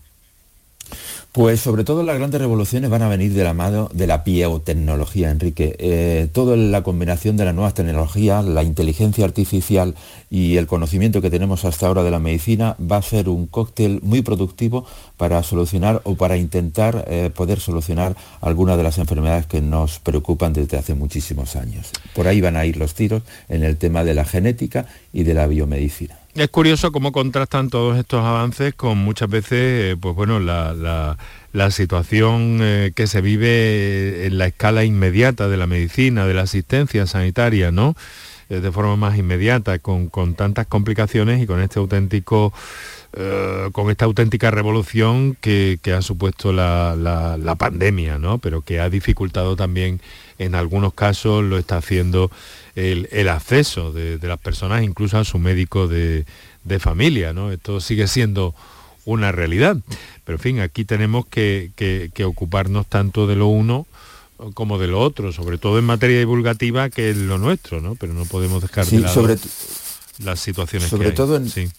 Pues 1.31 1.61
sobre 1.61 1.85
todo 1.85 2.03
las 2.03 2.17
grandes 2.17 2.41
revoluciones 2.41 2.89
van 2.89 3.03
a 3.03 3.07
venir 3.07 3.31
de 3.31 3.45
la 3.45 3.53
mano 3.53 3.89
de 3.93 4.05
la 4.05 4.17
biotecnología, 4.17 5.31
Enrique. 5.31 5.77
Eh, 5.79 6.27
toda 6.33 6.57
la 6.57 6.83
combinación 6.83 7.37
de 7.37 7.45
las 7.45 7.55
nuevas 7.55 7.73
tecnologías, 7.73 8.43
la 8.43 8.63
inteligencia 8.63 9.23
artificial 9.23 9.95
y 10.29 10.57
el 10.57 10.67
conocimiento 10.67 11.21
que 11.21 11.29
tenemos 11.29 11.63
hasta 11.63 11.87
ahora 11.87 12.03
de 12.03 12.11
la 12.11 12.19
medicina 12.19 12.75
va 12.79 12.97
a 12.97 13.01
ser 13.01 13.29
un 13.29 13.47
cóctel 13.47 14.01
muy 14.03 14.23
productivo 14.23 14.85
para 15.15 15.41
solucionar 15.41 16.01
o 16.03 16.15
para 16.15 16.35
intentar 16.35 17.05
eh, 17.07 17.31
poder 17.33 17.61
solucionar 17.61 18.17
algunas 18.41 18.75
de 18.75 18.83
las 18.83 18.97
enfermedades 18.97 19.45
que 19.45 19.61
nos 19.61 19.99
preocupan 19.99 20.51
desde 20.51 20.77
hace 20.77 20.95
muchísimos 20.95 21.55
años. 21.55 21.91
Por 22.13 22.27
ahí 22.27 22.41
van 22.41 22.57
a 22.57 22.65
ir 22.65 22.75
los 22.75 22.93
tiros 22.93 23.23
en 23.47 23.63
el 23.63 23.77
tema 23.77 24.03
de 24.03 24.15
la 24.15 24.25
genética 24.25 24.85
y 25.13 25.23
de 25.23 25.33
la 25.33 25.47
biomedicina. 25.47 26.20
Es 26.33 26.47
curioso 26.47 26.93
cómo 26.93 27.11
contrastan 27.11 27.69
todos 27.69 27.97
estos 27.97 28.23
avances 28.23 28.73
con 28.73 28.97
muchas 28.97 29.29
veces, 29.29 29.51
eh, 29.51 29.97
pues 29.99 30.15
bueno, 30.15 30.39
la, 30.39 31.17
situación 31.71 32.59
eh, 32.61 32.93
que 32.95 33.05
se 33.07 33.19
vive 33.19 34.27
en 34.27 34.37
la 34.37 34.47
escala 34.47 34.85
inmediata 34.85 35.49
de 35.49 35.57
la 35.57 35.67
medicina, 35.67 36.25
de 36.25 36.33
la 36.33 36.43
asistencia 36.43 37.05
sanitaria, 37.05 37.71
¿no? 37.71 37.95
Eh, 38.49 38.61
de 38.61 38.71
forma 38.71 38.95
más 38.95 39.17
inmediata, 39.17 39.79
con, 39.79 40.09
tantas 40.35 40.67
complicaciones 40.67 41.43
y 41.43 41.47
con 41.47 41.61
este 41.61 41.79
auténtico, 41.79 42.53
con 43.73 43.91
esta 43.91 44.05
auténtica 44.05 44.51
revolución 44.51 45.35
que, 45.41 45.79
ha 45.93 46.01
supuesto 46.01 46.53
la, 46.53 47.55
pandemia, 47.59 48.19
¿no? 48.19 48.37
Pero 48.37 48.61
que 48.61 48.79
ha 48.79 48.89
dificultado 48.89 49.57
también, 49.57 49.99
en 50.37 50.55
algunos 50.55 50.93
casos, 50.93 51.43
lo 51.43 51.57
está 51.57 51.75
haciendo 51.75 52.31
el, 52.75 53.29
acceso 53.29 53.91
de, 53.91 54.17
las 54.21 54.39
personas 54.39 54.83
incluso 54.83 55.17
a 55.17 55.23
su 55.23 55.39
médico 55.39 55.87
de, 55.87 56.25
familia, 56.79 57.33
¿no? 57.33 57.51
Esto 57.51 57.81
sigue 57.81 58.07
siendo 58.07 58.55
una 59.05 59.31
realidad. 59.31 59.77
Pero 60.23 60.37
en 60.37 60.41
fin, 60.41 60.59
aquí 60.59 60.85
tenemos 60.85 61.25
que, 61.25 61.71
ocuparnos 62.25 62.87
tanto 62.87 63.27
de 63.27 63.35
lo 63.35 63.47
uno 63.47 63.87
como 64.55 64.79
de 64.79 64.87
lo 64.87 64.99
otro, 64.99 65.31
sobre 65.31 65.59
todo 65.59 65.77
en 65.77 65.85
materia 65.85 66.17
divulgativa, 66.17 66.89
que 66.89 67.11
es 67.11 67.17
lo 67.17 67.37
nuestro, 67.37 67.79
¿no? 67.79 67.95
Pero 67.95 68.13
no 68.13 68.25
podemos 68.25 68.61
dejar 68.61 68.87
de 68.87 68.99
lado 68.99 69.13
sobre 69.13 69.37
las 70.23 70.39
situaciones 70.39 70.89
sobre 70.89 71.11
todo 71.11 71.35
en, 71.35 71.49
sí. 71.49 71.69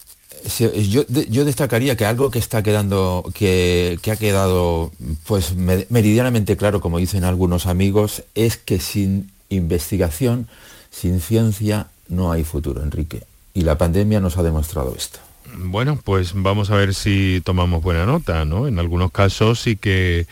Yo, 0.89 1.05
yo, 1.07 1.45
destacaría 1.45 1.95
que 1.95 2.05
algo 2.05 2.29
que 2.29 2.39
está 2.39 2.63
quedando, 2.63 3.23
que, 3.33 3.97
que, 4.01 4.11
ha 4.11 4.17
quedado 4.17 4.91
pues 5.25 5.55
meridianamente 5.55 6.57
claro, 6.57 6.81
como 6.81 6.97
dicen 6.97 7.23
algunos 7.23 7.65
amigos, 7.65 8.23
es 8.35 8.57
que 8.57 8.79
sin 8.79 9.31
investigación 9.47 10.49
sin 10.93 11.19
ciencia 11.19 11.87
no 12.07 12.31
hay 12.31 12.43
futuro, 12.43 12.83
Enrique. 12.83 13.23
Y 13.53 13.61
la 13.61 13.77
pandemia 13.77 14.19
nos 14.19 14.37
ha 14.37 14.43
demostrado 14.43 14.93
esto. 14.95 15.19
Bueno, 15.57 15.99
pues 16.03 16.31
vamos 16.33 16.71
a 16.71 16.75
ver 16.75 16.93
si 16.93 17.41
tomamos 17.43 17.83
buena 17.83 18.05
nota, 18.05 18.45
¿no? 18.45 18.67
En 18.67 18.79
algunos 18.79 19.11
casos 19.11 19.59
sí 19.59 19.75
que 19.75 20.25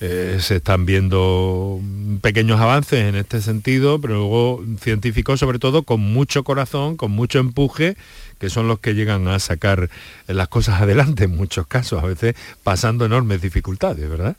eh, 0.00 0.38
se 0.40 0.56
están 0.56 0.86
viendo 0.86 1.80
pequeños 2.20 2.60
avances 2.60 3.00
en 3.00 3.14
este 3.14 3.40
sentido, 3.40 4.00
pero 4.00 4.14
luego 4.14 4.64
científicos 4.80 5.40
sobre 5.40 5.58
todo 5.58 5.82
con 5.82 6.00
mucho 6.00 6.42
corazón, 6.44 6.96
con 6.96 7.12
mucho 7.12 7.38
empuje, 7.38 7.96
que 8.38 8.50
son 8.50 8.66
los 8.66 8.80
que 8.80 8.94
llegan 8.94 9.28
a 9.28 9.38
sacar 9.38 9.90
las 10.26 10.48
cosas 10.48 10.80
adelante 10.82 11.24
en 11.24 11.36
muchos 11.36 11.66
casos, 11.66 12.02
a 12.02 12.06
veces 12.06 12.34
pasando 12.62 13.04
enormes 13.04 13.40
dificultades, 13.40 14.08
¿verdad? 14.08 14.36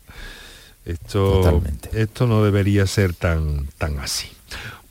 Esto, 0.86 1.63
esto 1.93 2.28
no 2.28 2.43
debería 2.43 2.86
ser 2.86 3.13
tan, 3.13 3.67
tan 3.78 4.00
así. 4.00 4.28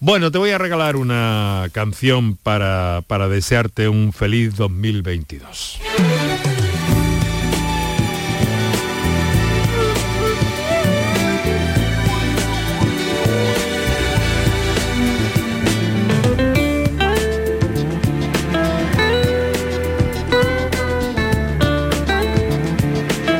Bueno, 0.00 0.30
te 0.30 0.38
voy 0.38 0.50
a 0.50 0.58
regalar 0.58 0.96
una 0.96 1.68
canción 1.72 2.36
para, 2.36 3.02
para 3.06 3.28
desearte 3.28 3.88
un 3.88 4.12
feliz 4.12 4.54
2022. 4.56 5.80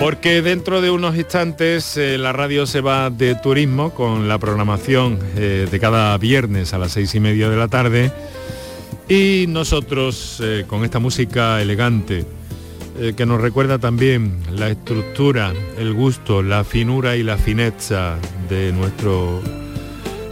Porque 0.04 0.42
dentro 0.42 0.82
de 0.82 0.90
unos 0.90 1.16
instantes 1.16 1.96
eh, 1.96 2.18
la 2.18 2.34
radio 2.34 2.66
se 2.66 2.82
va 2.82 3.08
de 3.08 3.34
turismo 3.36 3.94
con 3.94 4.28
la 4.28 4.36
programación 4.36 5.18
eh, 5.34 5.66
de 5.70 5.80
cada 5.80 6.18
viernes 6.18 6.74
a 6.74 6.78
las 6.78 6.92
seis 6.92 7.14
y 7.14 7.20
media 7.20 7.48
de 7.48 7.56
la 7.56 7.68
tarde 7.68 8.12
y 9.08 9.46
nosotros 9.48 10.42
eh, 10.44 10.66
con 10.66 10.84
esta 10.84 10.98
música 10.98 11.62
elegante 11.62 12.26
que 13.16 13.26
nos 13.26 13.40
recuerda 13.40 13.78
también 13.78 14.40
la 14.52 14.68
estructura, 14.68 15.52
el 15.78 15.94
gusto, 15.94 16.42
la 16.42 16.64
finura 16.64 17.16
y 17.16 17.22
la 17.22 17.38
fineza 17.38 18.18
de 18.48 18.72
nuestro 18.72 19.40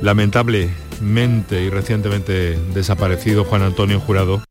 lamentable 0.03 0.69
felizmente 1.03 1.63
y 1.63 1.71
recientemente 1.71 2.57
desaparecido 2.73 3.45
Juan 3.45 3.63
Antonio 3.63 3.99
Jurado. 3.99 4.45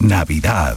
Navidad. 0.00 0.76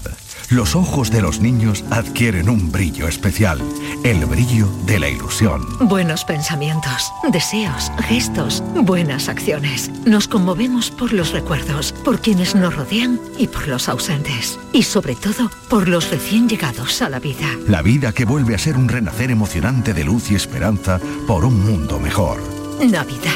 Los 0.50 0.76
ojos 0.76 1.12
de 1.12 1.22
los 1.22 1.42
niños 1.42 1.86
adquieren 1.92 2.50
un 2.50 2.72
brillo 2.72 3.08
especial, 3.08 3.62
el 4.04 4.26
brillo 4.26 4.68
de 4.88 5.00
la 5.00 5.08
ilusión. 5.08 5.62
Buenos 5.88 6.26
pensamientos, 6.26 7.14
deseos, 7.32 7.92
gestos, 8.08 8.64
buenas 8.82 9.30
acciones. 9.30 9.92
Nos 10.06 10.28
conmovemos 10.28 10.90
por 10.90 11.14
los 11.14 11.34
recuerdos, 11.34 11.94
por 12.04 12.20
quienes 12.20 12.56
nos 12.56 12.76
rodean 12.76 13.20
y 13.38 13.48
por 13.48 13.68
los 13.68 13.88
ausentes. 13.90 14.58
Y 14.74 14.82
sobre 14.82 15.14
todo, 15.16 15.52
por 15.70 15.88
los 15.88 16.10
recién 16.10 16.50
llegados 16.50 17.04
a 17.04 17.10
la 17.10 17.20
vida. 17.20 17.48
La 17.68 17.84
vida 17.84 18.12
que 18.12 18.26
vuelve 18.26 18.56
a 18.56 18.60
ser 18.60 18.76
un 18.76 18.90
renacer 18.90 19.30
emocionante 19.30 19.94
de 19.94 20.04
luz 20.04 20.32
y 20.32 20.36
esperanza 20.36 21.00
por 21.28 21.46
un 21.46 21.64
mundo 21.64 22.00
mejor. 22.00 22.42
Navidad. 22.84 23.34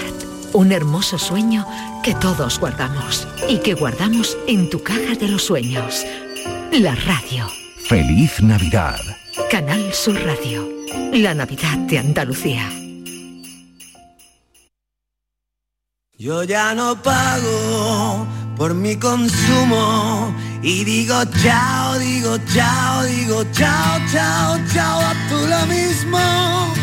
Un 0.53 0.71
hermoso 0.71 1.19
sueño 1.19 1.67
que 2.03 2.15
todos 2.15 2.59
guardamos 2.59 3.27
y 3.47 3.59
que 3.59 3.75
guardamos 3.75 4.35
en 4.47 4.69
tu 4.69 4.81
caja 4.81 5.15
de 5.19 5.27
los 5.27 5.43
sueños. 5.43 6.05
La 6.81 6.95
radio. 6.95 7.47
Feliz 7.87 8.41
Navidad. 8.41 8.99
Canal 9.51 9.93
Sur 9.93 10.19
Radio. 10.25 10.67
La 11.13 11.35
Navidad 11.35 11.77
de 11.87 11.99
Andalucía. 11.99 12.67
Yo 16.17 16.43
ya 16.43 16.73
no 16.73 16.99
pago 16.99 18.25
por 18.57 18.73
mi 18.73 18.95
consumo 18.95 20.33
y 20.63 20.83
digo 20.83 21.23
chao, 21.43 21.99
digo 21.99 22.39
chao, 22.55 23.03
digo 23.03 23.43
chao, 23.51 23.99
chao, 24.11 24.57
chao, 24.73 24.99
a 24.99 25.13
tú 25.29 25.45
lo 25.45 25.67
mismo. 25.67 26.73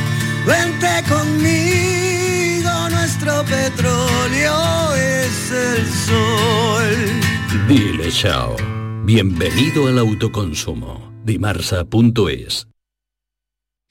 Vente 0.47 1.03
conmigo, 1.09 2.71
nuestro 2.91 3.45
petróleo 3.45 4.95
es 4.95 5.51
el 5.51 5.93
sol. 6.07 7.67
Dile 7.67 8.13
chao. 8.13 8.55
Bienvenido 9.05 9.89
al 9.89 9.99
autoconsumo. 9.99 11.11
Dimarsa.es 11.25 12.70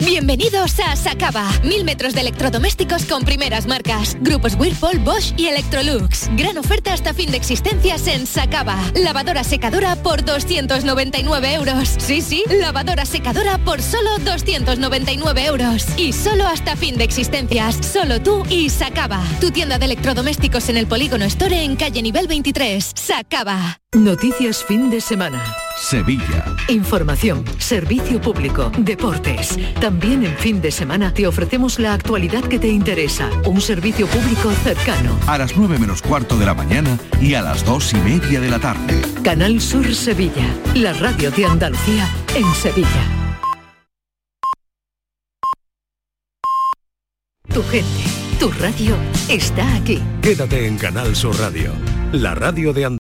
Bienvenidos 0.01 0.79
a 0.79 0.95
Sacaba. 0.95 1.51
Mil 1.62 1.83
metros 1.83 2.13
de 2.13 2.21
electrodomésticos 2.21 3.03
con 3.03 3.25
primeras 3.25 3.67
marcas. 3.67 4.15
Grupos 4.21 4.55
Whirlpool, 4.55 4.99
Bosch 4.99 5.33
y 5.35 5.47
Electrolux. 5.47 6.29
Gran 6.38 6.57
oferta 6.57 6.93
hasta 6.93 7.13
fin 7.13 7.31
de 7.31 7.38
existencias 7.38 8.07
en 8.07 8.25
Sacaba. 8.25 8.77
Lavadora 8.95 9.43
secadora 9.43 9.97
por 9.97 10.23
299 10.23 11.53
euros. 11.53 11.97
Sí, 11.97 12.21
sí, 12.21 12.45
lavadora 12.62 13.05
secadora 13.05 13.57
por 13.57 13.81
solo 13.81 14.17
299 14.19 15.45
euros. 15.45 15.85
Y 15.97 16.13
solo 16.13 16.47
hasta 16.47 16.77
fin 16.77 16.97
de 16.97 17.03
existencias. 17.03 17.77
Solo 17.85 18.21
tú 18.21 18.45
y 18.49 18.69
Sacaba. 18.69 19.21
Tu 19.41 19.51
tienda 19.51 19.79
de 19.79 19.85
electrodomésticos 19.85 20.69
en 20.69 20.77
el 20.77 20.88
Polígono 20.88 21.25
Store 21.25 21.62
en 21.62 21.75
calle 21.75 22.01
nivel 22.01 22.27
23. 22.27 22.93
Sacaba. 22.95 23.81
Noticias 23.93 24.63
fin 24.63 24.89
de 24.89 25.01
semana. 25.01 25.43
Sevilla. 25.79 26.43
Información, 26.67 27.43
servicio 27.57 28.19
público, 28.19 28.71
deportes. 28.77 29.57
También 29.79 30.25
en 30.25 30.35
fin 30.37 30.61
de 30.61 30.71
semana 30.71 31.13
te 31.13 31.25
ofrecemos 31.25 31.79
la 31.79 31.93
actualidad 31.93 32.43
que 32.43 32.59
te 32.59 32.67
interesa. 32.67 33.29
Un 33.45 33.61
servicio 33.61 34.05
público 34.07 34.51
cercano. 34.63 35.17
A 35.25 35.37
las 35.37 35.55
9 35.55 35.79
menos 35.79 36.01
cuarto 36.01 36.37
de 36.37 36.45
la 36.45 36.53
mañana 36.53 36.99
y 37.21 37.33
a 37.33 37.41
las 37.41 37.63
dos 37.65 37.93
y 37.93 37.97
media 37.97 38.41
de 38.41 38.49
la 38.49 38.59
tarde. 38.59 39.01
Canal 39.23 39.61
Sur 39.61 39.95
Sevilla, 39.95 40.53
la 40.75 40.93
radio 40.93 41.31
de 41.31 41.45
Andalucía 41.45 42.07
en 42.35 42.53
Sevilla. 42.55 43.03
Tu 47.53 47.63
gente, 47.63 48.03
tu 48.39 48.51
radio 48.51 48.95
está 49.27 49.75
aquí. 49.75 49.99
Quédate 50.21 50.67
en 50.67 50.77
Canal 50.77 51.15
Sur 51.15 51.37
Radio, 51.39 51.71
la 52.11 52.35
radio 52.35 52.73
de 52.73 52.85
Andalucía. 52.85 52.97